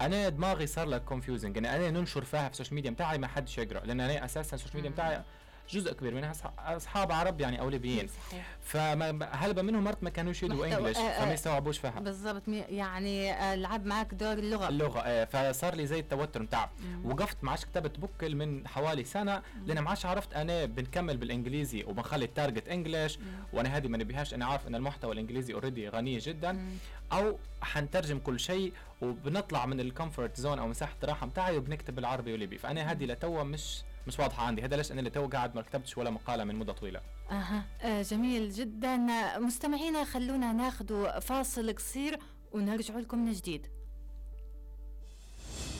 [0.00, 3.26] أنا دماغي صار لك confusing يعني أنا ننشر فيها في ال social media بتاعي ما
[3.26, 4.90] حدش يقرأ لأن أنا أساسا ال social media.
[4.90, 5.22] بتاعي
[5.70, 10.66] جزء كبير منها أصحاب عرب يعني أو ليبيين صحيح فهلبا منهم مرات ما كانوا يشيدوا
[10.66, 11.24] English آه، آه.
[11.24, 12.00] فما يستوعبوش فيها.
[12.00, 12.42] بالضبط.
[12.48, 14.98] يعني آه، لعب معك دور اللغة.
[14.98, 17.06] آه، فصار لي زي التوتر بتاع مم.
[17.10, 21.84] وقفت ما عادش كتبت بكل من حوالي سنة لأن ما عادش عرفت أنا بنكمل بالإنجليزي
[21.84, 23.18] وبنخلي ال target English.
[23.52, 24.34] وأنا هذه ما نبيهاش.
[24.34, 26.66] أنا عارف إن المحتوى الإنجليزي already غني جدا.
[27.12, 28.72] أو حنترجم كل شيء
[29.02, 32.58] وبنطلع من ال comfort zone أو مساحة الراحة بتاعي وبنكتب بالعربي والليبي.
[32.58, 34.62] فأنا هذه لتوا مش مش واضحة عندي.
[34.62, 37.00] هذا ليش أنا لتوا قاعد ما كتبتش ولا مقالة من مدة طويلة.
[37.30, 37.64] أها.
[37.82, 38.96] آه جميل جدا.
[39.38, 42.18] مستمعينا خلونا ناخذ فاصل قصير
[42.52, 43.66] ونرجع لكم من جديد.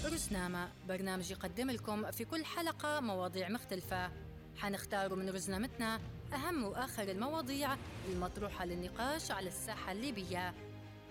[0.04, 4.10] رزنامة برنامج يقدم لكم في كل حلقة مواضيع مختلفة.
[4.56, 6.00] حنختار من رزنامتنا
[6.34, 7.76] أهم وآخر المواضيع
[8.12, 10.54] المطروحة للنقاش على الساحة الليبية.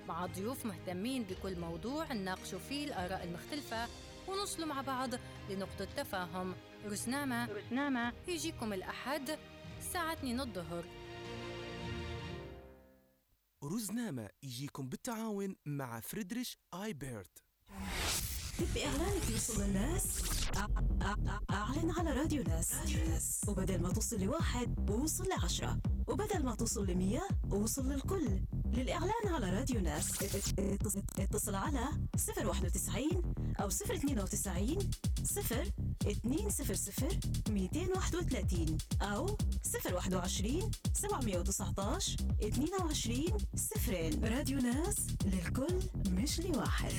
[0.07, 3.87] مع ضيوف مهتمين بكل موضوع نناقشوا فيه الآراء المختلفة
[4.27, 5.09] ونوصلوا مع بعض
[5.49, 6.53] لنقطة تفاهم.
[6.85, 9.39] رزنامة رزنامة يجيكم الأحد
[9.77, 10.85] الساعة 2 الظهر.
[13.63, 17.43] رزنامة يجيكم بالتعاون مع فريدريش آيبرت.
[18.59, 20.03] تبي إعلانك يوصل للناس؟
[21.51, 22.71] أعلن على راديو ناس.
[23.47, 25.77] وبدل ما توصل لواحد وصل لعشرة.
[26.07, 28.41] وبدل ما توصل لمية وصل للكل.
[28.73, 30.21] للإعلان على راديو ناس.
[30.23, 30.59] ات-
[31.19, 31.85] اتصل- على
[32.17, 33.21] 091
[33.59, 34.89] أو 092
[35.23, 35.71] 0
[36.25, 44.25] 200 231 أو 021 719 22 صفرين.
[44.25, 46.93] راديو ناس للكل مش لواحد.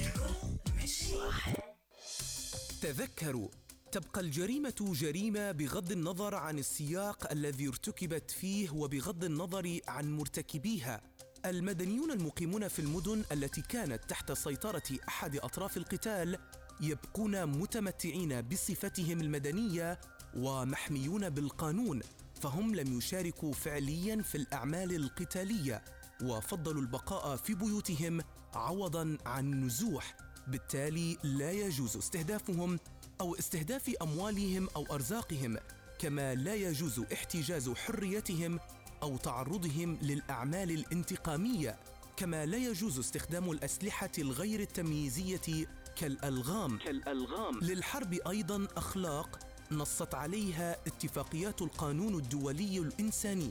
[2.83, 3.49] تذكروا
[3.93, 11.01] تبقى الجريمة جريمة بغض النظر عن السياق الذي ارتكبت فيه وبغض النظر عن مرتكبيها.
[11.47, 16.39] المدنيون المقيمون في المدن التي كانت تحت سيطرة أحد أطراف القتال
[16.81, 20.01] يبقون متمتعين بصفتهم المدنية
[20.37, 22.01] ومحميون بالقانون،
[22.43, 25.85] فهم لم يشاركوا فعليا في الأعمال القتالية
[26.23, 28.21] وفضلوا البقاء في بيوتهم
[28.55, 32.79] عوضا عن النزوح بالتالي لا يجوز استهدافهم
[33.21, 35.59] أو استهداف أموالهم أو أرزاقهم
[35.99, 38.61] كما لا يجوز احتجاز حريتهم
[39.03, 41.79] أو تعرضهم للأعمال الانتقامية
[42.17, 46.79] كما لا يجوز استخدام الأسلحة الغير التمييزية كالألغام.
[46.79, 47.61] كالألغام.
[47.61, 49.39] للحرب أيضا أخلاق
[49.71, 53.51] نصت عليها اتفاقيات القانون الدولي الإنساني.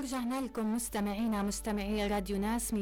[0.00, 2.76] ورجعنا لكم مستمعينا مستمعي راديو ناس 104.5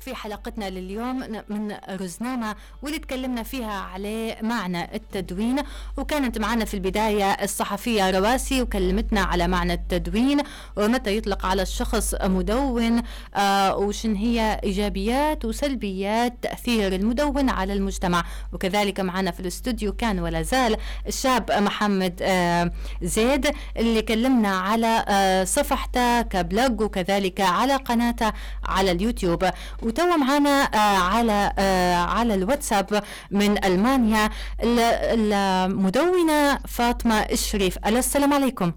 [0.00, 5.56] في حلقتنا لليوم من رزنامة واللي تكلمنا فيها على معنى التدوين.
[5.96, 10.40] وكانت معنا في البداية الصحفية رواسي وكلمتنا على معنى التدوين
[10.76, 13.02] ومتى يطلق على الشخص مدون
[13.34, 18.24] آه وشن هي إيجابيات وسلبيات تأثير المدون على المجتمع.
[18.52, 25.37] وكذلك معنا في الاستوديو كان ولا زال الشاب محمد آه زيد اللي كلمنا على آه
[25.44, 28.32] صفحته كبلوج وكذلك على قناته
[28.64, 29.50] على اليوتيوب.
[29.82, 37.78] وتوا معنا آه، على آه، على الواتساب من ألمانيا المدونة فاطمة الشريف.
[37.86, 38.72] السلام عليكم.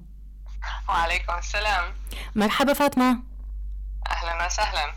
[0.90, 1.84] وعليكم السلام.
[2.36, 3.20] مرحبا فاطمة.
[4.12, 4.94] أهلا وسهلا.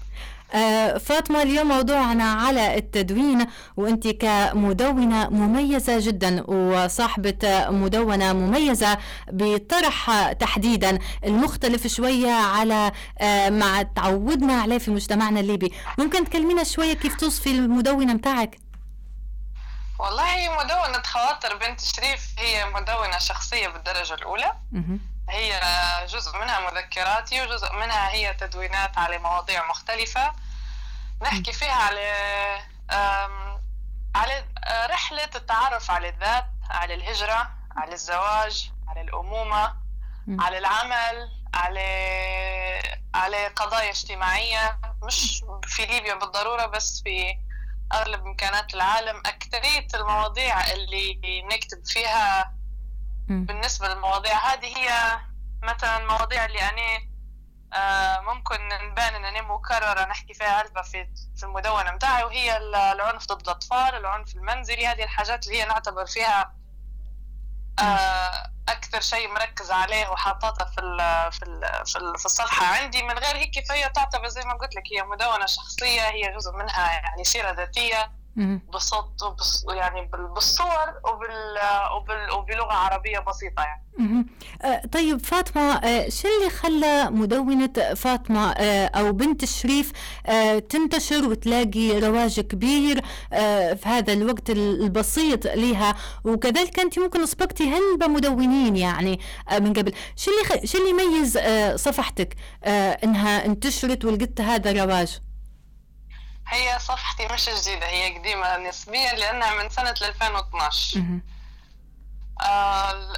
[0.99, 8.99] فاطمة اليوم موضوعنا على التدوين وأنت كمدونة مميزة جدا وصاحبة مدونة مميزة
[9.33, 10.99] بطرح تحديدا.
[11.25, 15.73] المختلف شوية على آه، ما تعودنا عليه في مجتمعنا الليبي.
[15.99, 18.57] ممكن تكلمينا شوية كيف توصفي المدونة متاعك؟
[19.99, 24.53] والله مدونة خواطر بنت شريف هي مدونة شخصية بالدرجة الأولى.
[25.31, 25.61] هي
[26.09, 30.33] جزء منها مذكراتي وجزء منها هي تدوينات على مواضيع مختلفة.
[31.25, 32.11] نحكي فيها على
[34.15, 34.45] على
[34.91, 39.77] رحلة التعرف على الذات على الهجرة على الزواج على الأمومة
[40.41, 41.89] على العمل على
[43.15, 44.79] على قضايا اجتماعية.
[45.03, 47.39] مش في ليبيا بالضرورة بس في
[47.93, 49.23] أغلب إمكانات العالم.
[49.27, 52.55] أكثرية المواضيع اللي نكتب فيها
[53.47, 55.19] بالنسبة للمواضيع هذه هي
[55.63, 57.09] مثلا المواضيع اللي أنا آه،
[58.21, 61.07] ممكن نبان انني مكرره نحكي فيها هلبة في
[61.43, 62.57] المدونة متاعي وهي
[62.93, 66.55] العنف ضد الأطفال العنف المنزلي هذه الحاجات اللي هي نعتبر فيها
[67.79, 70.99] آه، أكثر شيء مركز عليه وحاططها في ال
[71.33, 73.03] في ال في, ال في الصفحه عندي.
[73.03, 76.93] من غير هيك فهي تعتبر زي ما قلت لك هي مدونة شخصية هي جزء منها
[76.93, 78.13] يعني سيرة ذاتية.
[78.75, 81.59] بصوت وبص يعني بالصور وبال
[81.97, 83.85] وبال وبلغة عربية بسيطة يعني.
[84.63, 89.93] أه طيب فاطمة أه شو اللي خلى مدونة فاطمة أه أو بنت الشريف
[90.69, 93.05] تنتشر وتلاقي رواج كبير
[93.77, 95.95] في هذا الوقت البسيط لها
[96.25, 99.21] وكذلك أنت ممكن سبقتي هلبة مدونين يعني
[99.61, 99.93] من قبل.
[100.17, 101.39] شو اللي شو اللي يميز
[101.81, 102.37] صفحتك
[103.05, 105.21] إنها انتشرت ولقيت هذا الرواج؟
[106.49, 111.01] هي صفحتي مش جديدة هي قديمة نسبيا لأنها من سنة 2012
[112.43, 113.13] آه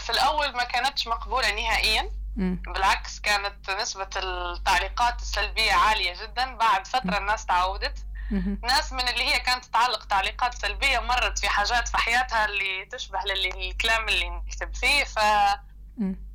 [0.00, 2.10] في الأول ما كانتش مقبولة نهائيا.
[2.66, 6.54] بالعكس كانت نسبة التعليقات السلبية عالية جدا.
[6.56, 7.98] بعد فترة الناس تعودت.
[8.62, 13.18] ناس من اللي هي كانت تعلق تعليقات سلبية مرت في حاجات في حياتها اللي تشبه
[13.24, 15.18] للكلام اللي نكتب فيه ف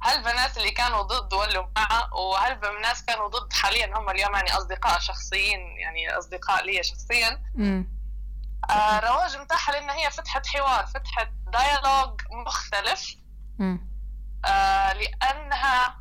[0.02, 4.58] هل بنات اللي كانوا ضد ولوا مع وهل ناس كانوا ضد حاليا؟ هم اليوم يعني
[4.58, 7.44] أصدقاء شخصيين يعني أصدقاء لي شخصيا.
[8.70, 13.16] آه رواج متاحة لأن هي فتحت حوار فتحت ديالوج مختلف.
[14.46, 15.96] آه لأنها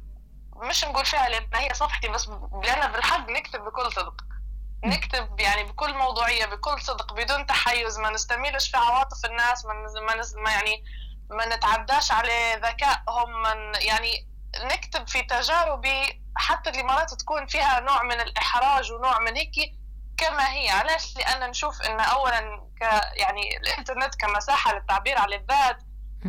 [0.56, 2.28] مش نقول فيها لأن هي صفحتي بس
[2.62, 4.14] لأن بالحق نكتب بكل صدق.
[4.84, 9.74] نكتب يعني بكل موضوعية بكل صدق بدون تحيز ما نستميلش في عواطف الناس ما,
[10.36, 10.84] ما يعني
[11.30, 14.28] ما نتعداش على ذكائهم من يعني
[14.64, 19.72] نكتب في تجاربي حتى اللي مرات تكون فيها نوع من الإحراج ونوع من هيك
[20.16, 20.70] كما هي.
[20.70, 22.40] علاش؟ لأن نشوف أن أولا
[22.80, 22.82] ك
[23.16, 25.78] يعني الإنترنت كمساحة للتعبير عن الذات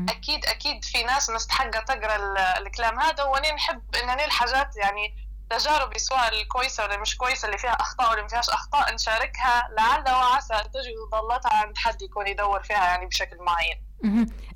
[0.10, 2.16] أكيد أكيد في ناس مستحقة تقرأ
[2.58, 5.16] الكلام هذا وأنا نحب أن الحاجات يعني
[5.50, 10.10] تجاربي سواء الكويسة ولا مش كويسة اللي فيها أخطاء ولا ما فيهاش أخطاء نشاركها لعل
[10.10, 13.85] وعسى تجد ضلتها عند حد يكون يدور فيها يعني بشكل معين.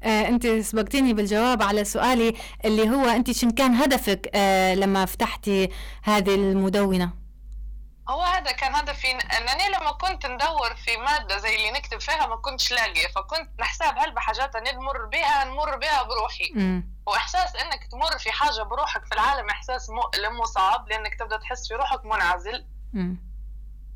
[0.04, 2.34] آه، انت سبقتيني بالجواب على سؤالي
[2.66, 5.70] اللي هو انت شن كان هدفك آه، لما فتحتي
[6.04, 7.14] هذه المدونة
[8.10, 12.36] هو هذا كان هدفي أنني لما كنت ندور في مادة زي اللي نكتب فيها ما
[12.36, 16.84] كنتش لاقية فكنت نحساب هل بحاجات نمر بها نمر بها بروحي م.
[17.08, 21.74] وإحساس إنك تمر في حاجة بروحك في العالم إحساس مؤلم وصعب لأنك تبدأ تحس في
[21.74, 23.16] روحك منعزل م.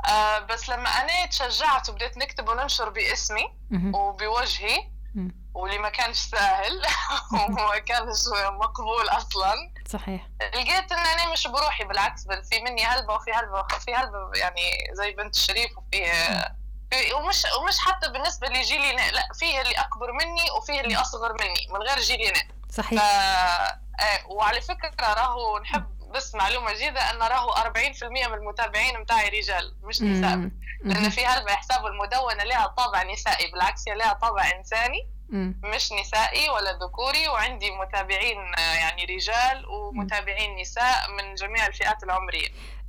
[0.10, 3.96] آه بس لما أنا تشجعت وبديت نكتب وننشر باسمي م.
[3.96, 4.93] وبوجهي
[5.54, 6.82] واللي ما كانش سهل
[7.34, 8.20] وما كانش
[8.62, 9.54] مقبول أصلا.
[9.88, 10.28] صحيح.
[10.42, 14.90] لقيت إن أنا مش بروحي بالعكس بل في مني هلبة وفي هلبة في هلبة يعني
[14.94, 16.12] زي بنت الشريف وفي
[17.16, 21.82] ومش ومش حتى بالنسبة لجيلي لا فيه اللي أكبر مني وفيه اللي أصغر مني من
[21.82, 22.34] غير جيلي
[22.70, 23.02] صحيح.
[23.02, 23.04] ف...
[24.02, 29.76] آه وعلى فكرة راهو نحب بس معلومة جديدة أن راهو 40% من المتابعين متاعي رجال
[29.84, 30.50] مش نساء.
[30.84, 35.08] لأن في هلبة حساب المدونة لها طابع نسائي بالعكس هي لها طابع إنساني
[35.64, 37.28] مش نسائي ولا ذكوري.
[37.28, 42.48] وعندي متابعين آه، يعني رجال ومتابعين نساء من جميع الفئات العمرية.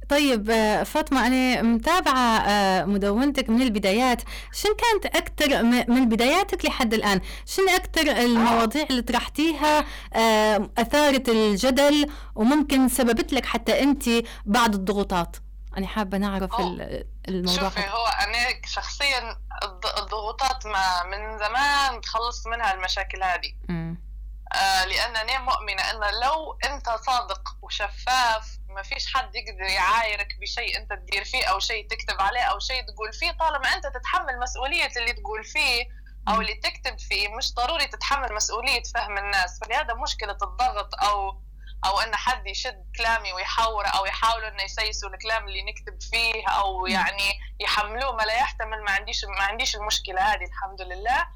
[0.08, 4.22] طيب آه، فاطمة أنا متابعة آه، مدونتك من البدايات.
[4.52, 9.84] شن كانت أكثر من بداياتك لحد الآن؟ شن أكثر المواضيع اللي طرحتيها
[10.78, 14.04] أثارت الجدل وممكن سببت لك حتى أنت
[14.44, 15.36] بعض الضغوطات؟
[15.78, 16.50] أنا حابة نعرف
[17.28, 19.36] الموضوع شوفي هو أنا شخصيا
[19.98, 23.52] الضغوطات ما من زمان تخلصت منها المشاكل هذه.
[24.54, 30.92] آه لأنني مؤمنة أن لو أنت صادق وشفاف ما فيش حد يقدر يعايرك بشيء أنت
[30.92, 33.30] تدير فيه أو شيء تكتب عليه أو شيء تقول فيه.
[33.30, 35.84] طالما أنت تتحمل مسؤولية اللي تقول فيه
[36.28, 39.60] أو اللي تكتب فيه مش ضروري تتحمل مسؤولية فهم الناس.
[39.60, 41.43] فلهذا مشكلة الضغط أو
[41.84, 46.86] أو إن حد يشد كلامي ويحوره أو يحاولوا إنه يسيسوا الكلام اللي نكتب فيه أو
[46.86, 51.26] يعني يحملوه ما لا يحتمل ما عنديش ما عنديش المشكلة هذه الحمد لله.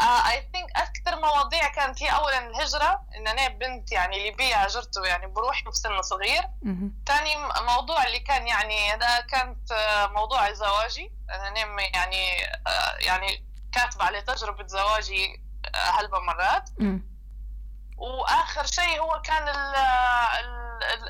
[0.00, 4.96] اي uh, ثينك أكثر مواضيع كانت هي اولا الهجرة إن أنا بنت يعني ليبية هاجرت
[5.04, 6.42] يعني بروحي في سن صغير.
[7.06, 11.12] ثاني موضوع اللي كان يعني هذا كانت آه، موضوع زواجي.
[11.30, 12.28] أنا يعني
[12.68, 15.42] uh, يعني كاتبة عليه تجربة زواجي
[15.74, 16.70] آه، هلبة مرات.
[17.96, 19.48] وآخر شيء هو كان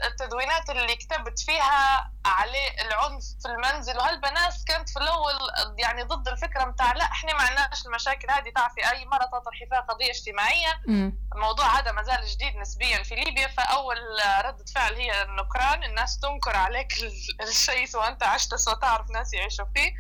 [0.06, 3.98] التدوينات اللي كتبت فيها عليه العنف في المنزل.
[3.98, 5.34] وهالبنات كانت في الأول
[5.78, 9.80] يعني ضد الفكرة متاع لا إحنا ما عندناش المشاكل هذه تعرفي أي مرة تطرحي فيها
[9.80, 10.80] قضية اجتماعية.
[11.34, 13.46] الموضوع هذا ما زال جديد نسبيا في ليبيا.
[13.48, 13.96] فأول
[14.44, 16.92] ردة فعل هي النكران الناس تنكر عليك
[17.48, 19.92] الشيء سواء أنت عشت سواء تعرف ناس يعيشوا فيه.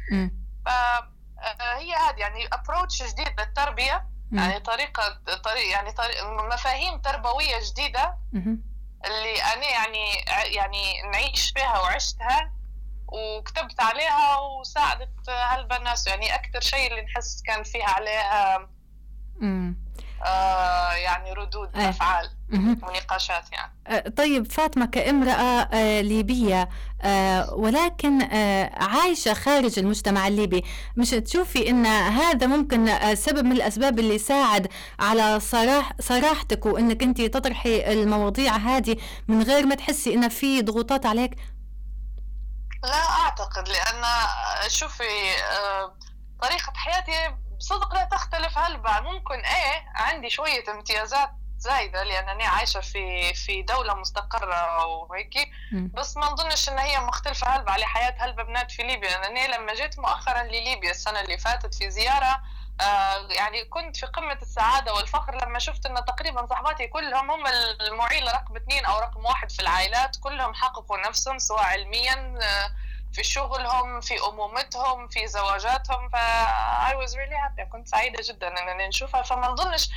[0.66, 4.15] فهي هذه يعني ابروتش جديد للتربية.
[4.32, 8.18] يعني طريقة طريق يعني طريق مفاهيم تربوية جديدة
[9.06, 10.04] اللي أنا يعني
[10.54, 12.52] يعني نعيش فيها وعشتها
[13.08, 18.68] وكتبت عليها وساعدت هالبنات يعني أكثر شيء اللي نحس كان فيها عليها
[20.24, 21.88] آه يعني ردود أيه.
[21.88, 22.30] أفعال
[22.82, 23.72] ونقاشات يعني.
[23.86, 26.68] آه، طيب فاطمة كامرأة آه، ليبية
[27.02, 28.22] آه، ولكن
[28.72, 30.64] عايشة خارج المجتمع الليبي
[30.96, 34.68] مش تشوفي إن هذا ممكن سبب من الأسباب اللي ساعد
[35.00, 38.96] على صراح صراحتك وإنك أنت تطرحي المواضيع هذه
[39.28, 41.36] من غير ما تحسي إن في ضغوطات عليك؟
[42.82, 44.04] لا أعتقد لأن
[44.68, 45.04] شوفي
[46.42, 49.00] طريقة حياتي بصدق لا تختلف هلبا.
[49.00, 55.34] ممكن إيه عندي شوية امتيازات زايدة لأنني عايشة في في دولة مستقرة وهيك.
[55.94, 59.08] بس ما نظنش إن هي مختلفة هلبا على حياة هلبا بنات في ليبيا.
[59.18, 62.40] لأنني لما جيت مؤخرا لليبيا السنة اللي فاتت في زيارة
[62.80, 67.46] آه يعني كنت في قمة السعادة والفخر لما شفت أن تقريبا صحباتي كلهم هم
[67.80, 70.16] المعيلة رقم اثنين أو رقم واحد في العائلات.
[70.16, 72.70] كلهم حققوا نفسهم سواء علميا آه
[73.16, 76.16] في شغلهم في أمومتهم في زواجاتهم ف
[76.90, 77.62] I was really happy.
[77.72, 79.22] كنت سعيدة جدا انني نشوفها.
[79.22, 79.90] فما نظنش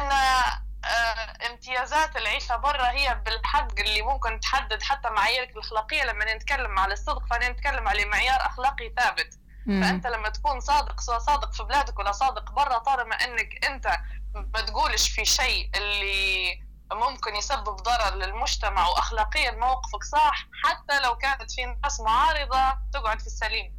[0.00, 6.04] إن آه، امتيازات العيشة برا هي بالحق اللي ممكن تحدد حتى معاييرك الأخلاقية.
[6.04, 9.38] لما نتكلم على الصدق فأنا نتكلم على معيار أخلاقي ثابت.
[9.82, 13.98] فأنت لما تكون صادق سواء صادق في بلادك ولا صادق برا طالما إنك أنت
[14.34, 19.50] ما تقولش في شيء اللي ممكن يسبب ضرر للمجتمع واخلاقيا.
[19.50, 23.76] موقفك صح حتى لو كانت في ناس معارضة تقعد في السليم.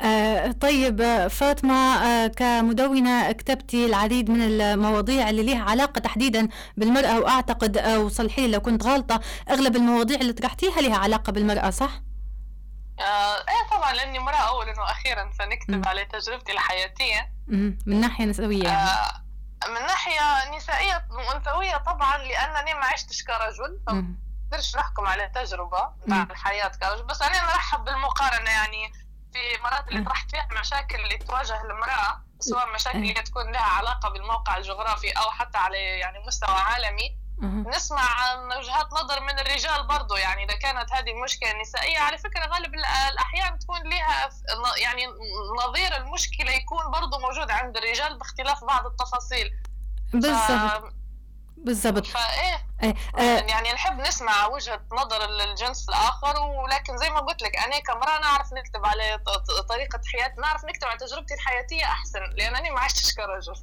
[0.00, 7.76] آه طيب فاطمة آه كمدونة كتبتي العديد من المواضيع اللي لها علاقة تحديدا بالمرأة وأعتقد
[7.78, 9.20] آه وصلحي لو كنت غلطة
[9.50, 11.90] أغلب المواضيع اللي طرحتيها لها علاقة بالمرأة صح؟
[13.00, 17.32] آه إيه طبعا لأني امرأة اولا وأخيرا فنكتب على تجربتي الحياتية.
[17.86, 18.90] من ناحية نسوية يعني.
[18.90, 19.23] آه
[19.68, 26.68] من ناحية نسائية وأنثوية طبعا لأنني ما عشتش كرجل فمقدرش نحكم على تجربة مع الحياة
[26.68, 27.02] كرجل.
[27.02, 28.92] بس أنا نرحب بالمقارنة يعني
[29.32, 34.08] في مرات اللي طرحت فيها مشاكل اللي تواجه المرأة سواء مشاكل اللي تكون لها علاقة
[34.08, 37.23] بالموقع الجغرافي أو حتى على يعني مستوى عالمي.
[37.42, 42.46] نسمع عن وجهات نظر من الرجال برضو يعني إذا كانت هذه المشكلة النسائية على فكرة
[42.46, 44.30] غالب الأحيان تكون لها
[44.82, 45.06] يعني
[45.66, 49.50] نظير المشكلة يكون برضو موجود عند الرجال باختلاف بعض التفاصيل
[50.12, 50.94] بالضبط
[51.56, 52.94] بالضبط فايه إيه.
[53.18, 53.20] آه.
[53.20, 58.52] يعني نحب نسمع وجهة نظر الجنس الآخر ولكن زي ما قلت لك أنا كمراه نعرف
[58.52, 59.20] نكتب على
[59.68, 63.54] طريقة حياتي نعرف نكتب على تجربتي الحياتية أحسن لانني ما عشتش كرجل.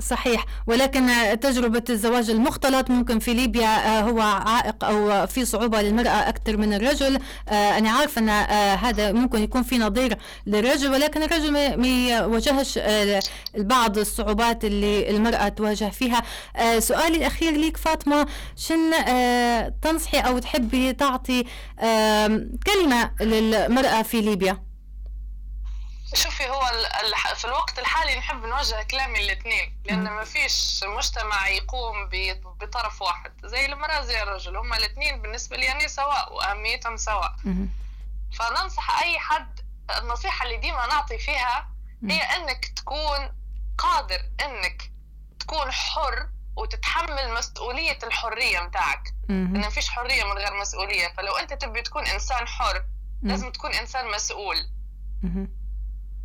[0.00, 0.44] صحيح.
[0.66, 1.08] ولكن
[1.40, 7.18] تجربة الزواج المختلط ممكن في ليبيا هو عائق أو في صعوبة للمرأة أكثر من الرجل.
[7.48, 8.28] أنا عارفة أن
[8.78, 12.78] هذا ممكن يكون في نظير للرجل ولكن الرجل ما يواجهش
[13.56, 16.22] بعض الصعوبات اللي المرأة تواجه فيها.
[16.78, 18.26] سؤالي الأخير ليك فاطمة
[18.56, 18.90] شن
[19.82, 21.44] تنصحي أو تحبي تعطي
[22.66, 24.67] كلمة للمرأة في ليبيا؟
[26.14, 26.70] شوفي هو
[27.34, 32.08] في الوقت الحالي نحب نوجه كلامي الاثنين لأن ما فيش مجتمع يقوم
[32.60, 37.34] بطرف واحد زي المراه زي الرجل هما الاثنين بالنسبة لي يعني سواء وأهميتهم سواء.
[38.38, 39.60] فننصح أي حد
[39.98, 41.68] النصيحة اللي ديما نعطي فيها
[42.10, 43.32] هي إنك تكون
[43.78, 44.92] قادر إنك
[45.40, 49.14] تكون حر وتتحمل مسؤولية الحرية متاعك.
[49.30, 51.08] إن ما فيش حرية من غير مسؤولية.
[51.16, 52.84] فلو أنت تبي تكون إنسان حر
[53.22, 54.56] لازم تكون إنسان مسؤول.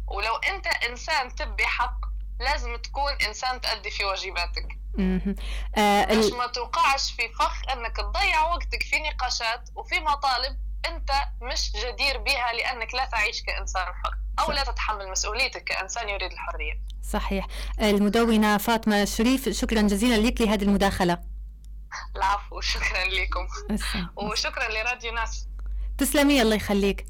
[0.07, 1.99] ولو انت انسان تبي حق
[2.39, 4.67] لازم تكون انسان تأدي في واجباتك.
[5.77, 11.71] آه مش ما توقعش في فخ انك تضيع وقتك في نقاشات وفي مطالب انت مش
[11.71, 16.81] جدير بها لأنك لا تعيش كإنسان حر أو لا تتحمل مسؤوليتك كإنسان يريد الحرية.
[17.03, 17.47] صحيح.
[17.81, 21.17] المدونة فاطمة شريف شكرا جزيلا لك لهذه المداخلة.
[22.15, 23.47] العفو شكرا لكم.
[24.15, 25.47] وشكرا لراديو ناس.
[25.97, 27.05] تسلمي الله يخليك.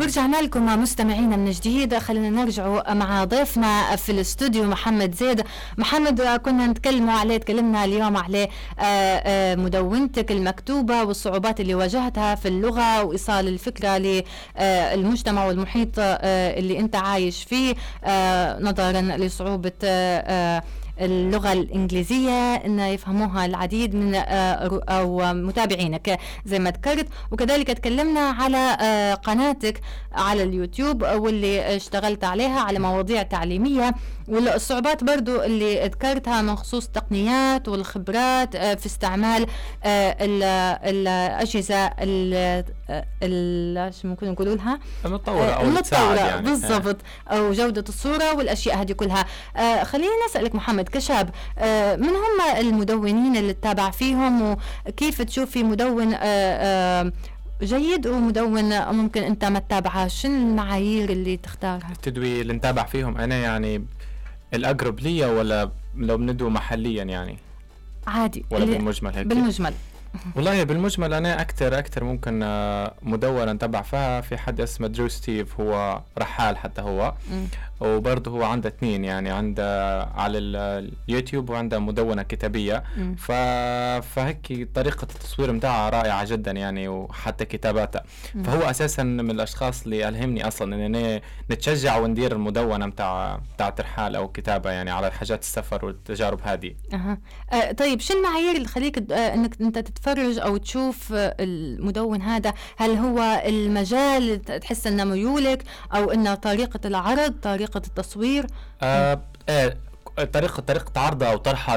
[0.00, 1.98] ورجعنا لكم مستمعينا من جديد.
[1.98, 5.42] خلينا نرجع مع ضيفنا في الاستوديو محمد زيد.
[5.78, 12.48] محمد كنا نتكلموا عليه تكلمنا اليوم عليه آه، آه، مدونتك المكتوبة والصعوبات اللي واجهتها في
[12.48, 17.74] اللغة وإيصال الفكرة للمجتمع والمحيط آه، اللي أنت عايش فيه
[18.60, 19.72] نظرا لصعوبة
[21.00, 27.06] اللغة الإنجليزية أن يفهموها العديد من آه، أو متابعينك زي ما ذكرت.
[27.30, 29.80] وكذلك تكلمنا على آه، قناتك
[30.12, 33.94] على اليوتيوب واللي اشتغلت عليها على مواضيع تعليمية.
[34.28, 39.46] والصعوبات برضو اللي ذكرتها من خصوص التقنيات والخبرات آه، في استعمال
[40.84, 41.88] الأجهزة
[43.90, 46.46] شو ممكن نقول لها المتطورة أو المتطورة يعني.
[46.46, 46.96] بالضبط.
[47.28, 49.26] أو جودة الصورة والأشياء هذه كلها.
[49.84, 54.56] خليني نسألك محمد كشاب آه، من هم المدونين اللي تتابع فيهم؟
[54.86, 57.12] وكيف تشوف في مدون آه، آه،
[57.62, 63.36] جيد ومدون ممكن أنت ما تتابعه شنو المعايير اللي تختارها؟ التدوين اللي نتابع فيهم؟ أنا
[63.36, 63.84] يعني
[64.54, 67.38] الأقرب لي ولا لو بندو محليا يعني؟
[68.06, 68.44] عادي.
[68.50, 69.74] ولا بالمجمل هيك؟ بالمجمل.
[70.36, 72.38] والله بالمجمل أنا أكثر أكثر ممكن
[73.02, 77.14] مدونه نتبع فيها في حد اسمه درو ستيف هو رحال حتى هو.
[77.84, 82.84] وبرضه هو عنده اثنين يعني عنده على اليوتيوب وعنده مدونة كتابية.
[83.16, 83.32] ف...
[84.00, 88.02] فهيك طريقة التصوير متاعها رائعة جدا يعني وحتى كتاباتها
[88.44, 94.28] فهو أساسا من الأشخاص اللي ألهمني أصلا إني نتشجع وندير المدونة متاع متاع ترحال أو
[94.28, 96.74] كتابة يعني على حاجات السفر والتجارب هذه.
[96.92, 97.18] أه.
[97.52, 102.90] أه طيب شو المعايير اللي تخليك آه إنك أنت تتفرج أو تشوف المدون هذا؟ هل
[102.90, 105.62] هو المجال تحس إنه ميولك
[105.94, 108.46] أو إنه طريقة العرض طريقة طريقة التصوير؟
[108.82, 109.76] آه إيه
[110.32, 111.76] طريقة طريقة عرضها أو طرحها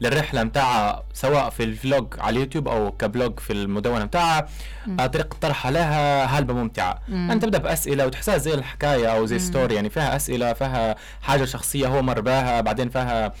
[0.00, 4.48] للرحلة متاعها سواء في ال vlog على اليوتيوب أو ك blog في المدونة متاعها
[5.00, 6.98] آه طريقة طرحها لها هلبة ممتعة.
[7.08, 7.30] مم.
[7.30, 11.86] أنت تبدأ بأسئلة وتحسها زي الحكاية أو زي story يعني فيها أسئلة فيها حاجة شخصية
[11.86, 13.32] هو مر بها بعدين فيها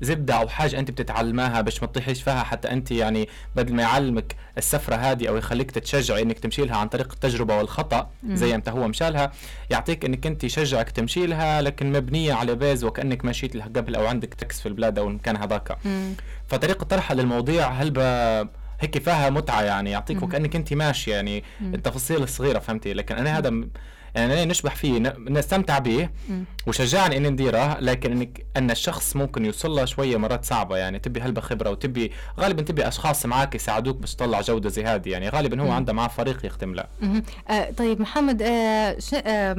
[0.00, 4.36] زبدة أو حاجة أنت بتتعلمها باش ما تطيحيش فيها حتى أنت يعني بدل ما يعلمك
[4.58, 8.88] السفرة هذه أو يخليك تتشجعي إنك تمشي لها عن طريق التجربة والخطأ زي أنت هو
[8.88, 9.32] مشالها
[9.70, 14.06] يعطيك إنك أنت يشجعك تمشي لها لكن مبنية على بيز وكأنك مشيت لها قبل أو
[14.06, 15.78] عندك تكس في البلاد أو المكان هذاك.
[16.46, 18.40] فطريقة طرحها للمواضيع هلبا
[18.80, 21.44] هيك فيها متعة يعني يعطيك وكأنك أنت ماشي يعني
[21.74, 23.68] التفاصيل الصغيرة فهمتي؟ لكن أنا هذا
[24.14, 26.08] يعني أنا نشبح فيه نستمتع به
[26.66, 30.76] وشجعني إني نديره لكن إنك أن الشخص ممكن يوصل له شوية مرات صعبة.
[30.76, 35.08] يعني تبي هلبة خبرة وتبي غالبا تبي أشخاص معك يساعدوك باش تطلع جودة زي هذه
[35.08, 36.84] يعني غالبا هو عنده معه فريق يخدم له
[37.48, 39.56] آه طيب محمد آه آه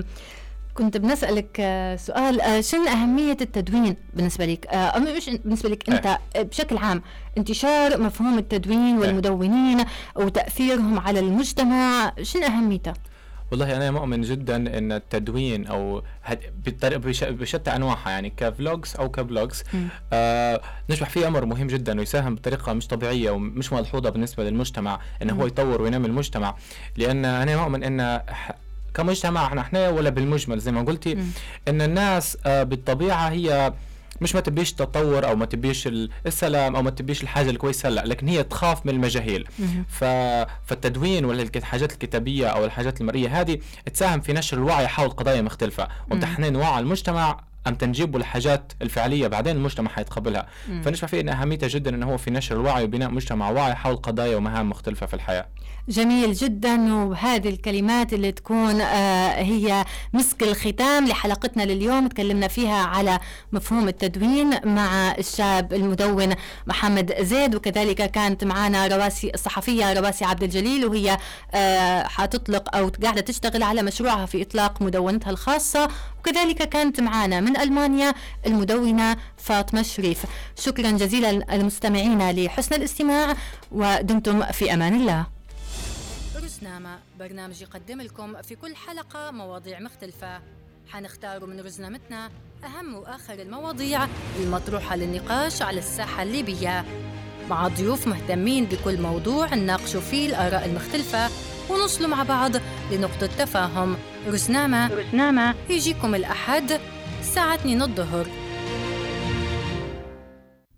[0.80, 6.18] كنت بنسألك آه، سؤال آه، شنو أهمية التدوين بالنسبة لك؟ آه، مش بالنسبة لك أنت
[6.38, 7.02] بشكل عام
[7.38, 9.86] انتشار مفهوم التدوين والمدونين
[10.16, 12.94] وتأثيرهم على المجتمع شنو أهميته؟
[13.52, 16.04] والله أنا مؤمن جدا إن التدوين أو
[17.22, 19.64] بشتى أنواعها يعني كفلوجز أو كبلوجز.
[20.14, 25.34] آه نشبح فيه أمر مهم جدا ويساهم بطريقة مش طبيعية ومش ملحوظة بالنسبة للمجتمع إنه
[25.34, 26.56] هو يطور وينمي المجتمع.
[26.98, 28.22] لأن أنا مؤمن إن
[28.94, 31.18] كمجتمع إحنا ولا بالمجمل زي ما قلتي
[31.68, 33.74] إن الناس آه بالطبيعة هي
[34.22, 35.90] مش ما تبيش تطور أو ما تبيش
[36.26, 39.48] السلام أو ما تبيش الحاجة الكويسه لا لكن هي تخاف من المجاهيل.
[39.90, 40.04] ف...
[40.66, 43.60] فالتدوين ولا الحاجات الكتابية أو الحاجات المرئية هذه
[43.94, 45.88] تساهم في نشر الوعي حول قضايا مختلفة.
[46.12, 50.48] وتحنين وعي المجتمع ام تنجيب الحاجات الفعلية بعدين المجتمع حيتقبلها.
[50.84, 54.38] فنشوف فيه ان اهميته جدا إنه هو في نشر الوعي وبناء مجتمع واعي حول قضايا
[54.38, 55.46] ومهام مختلفة في الحياة.
[55.90, 56.94] جميل جدا.
[56.94, 62.08] وهذه الكلمات اللي تكون آه هي مسك الختام لحلقتنا لليوم.
[62.08, 63.20] تكلمنا فيها على
[63.52, 66.36] مفهوم التدوين مع الشاب المدون
[66.68, 67.56] محمد زيد.
[67.56, 70.86] وكذلك كانت معنا رواسي الصحفية رواسي عبد الجليل.
[70.86, 71.18] وهي
[71.54, 75.88] آه حتطلق أو قاعدة تشتغل على مشروعها في إطلاق مدونتها الخاصة.
[76.20, 78.14] وكذلك كانت معنا من ألمانيا
[78.46, 80.26] المدونة فاطمة شريف.
[80.56, 83.36] شكرا جزيلا المستمعين لحسن الاستماع
[83.72, 85.28] ودمتم في أمان الله.
[86.44, 90.42] رزنامة برنامج يقدم لكم في كل حلقة مواضيع مختلفة.
[90.90, 92.30] حنختار من رزنامتنا
[92.64, 94.08] أهم وآخر المواضيع
[94.40, 96.86] المطروحة للنقاش على الساحة الليبية.
[97.50, 101.30] مع ضيوف مهتمين بكل موضوع نناقشوا فيه الآراء المختلفة
[101.70, 102.52] ونوصلوا مع بعض
[102.92, 103.96] لنقطة تفاهم.
[104.28, 105.56] رزنامة رزنامة.
[105.70, 106.80] يجيكم الأحد
[107.20, 108.28] الساعة 2 الظهر.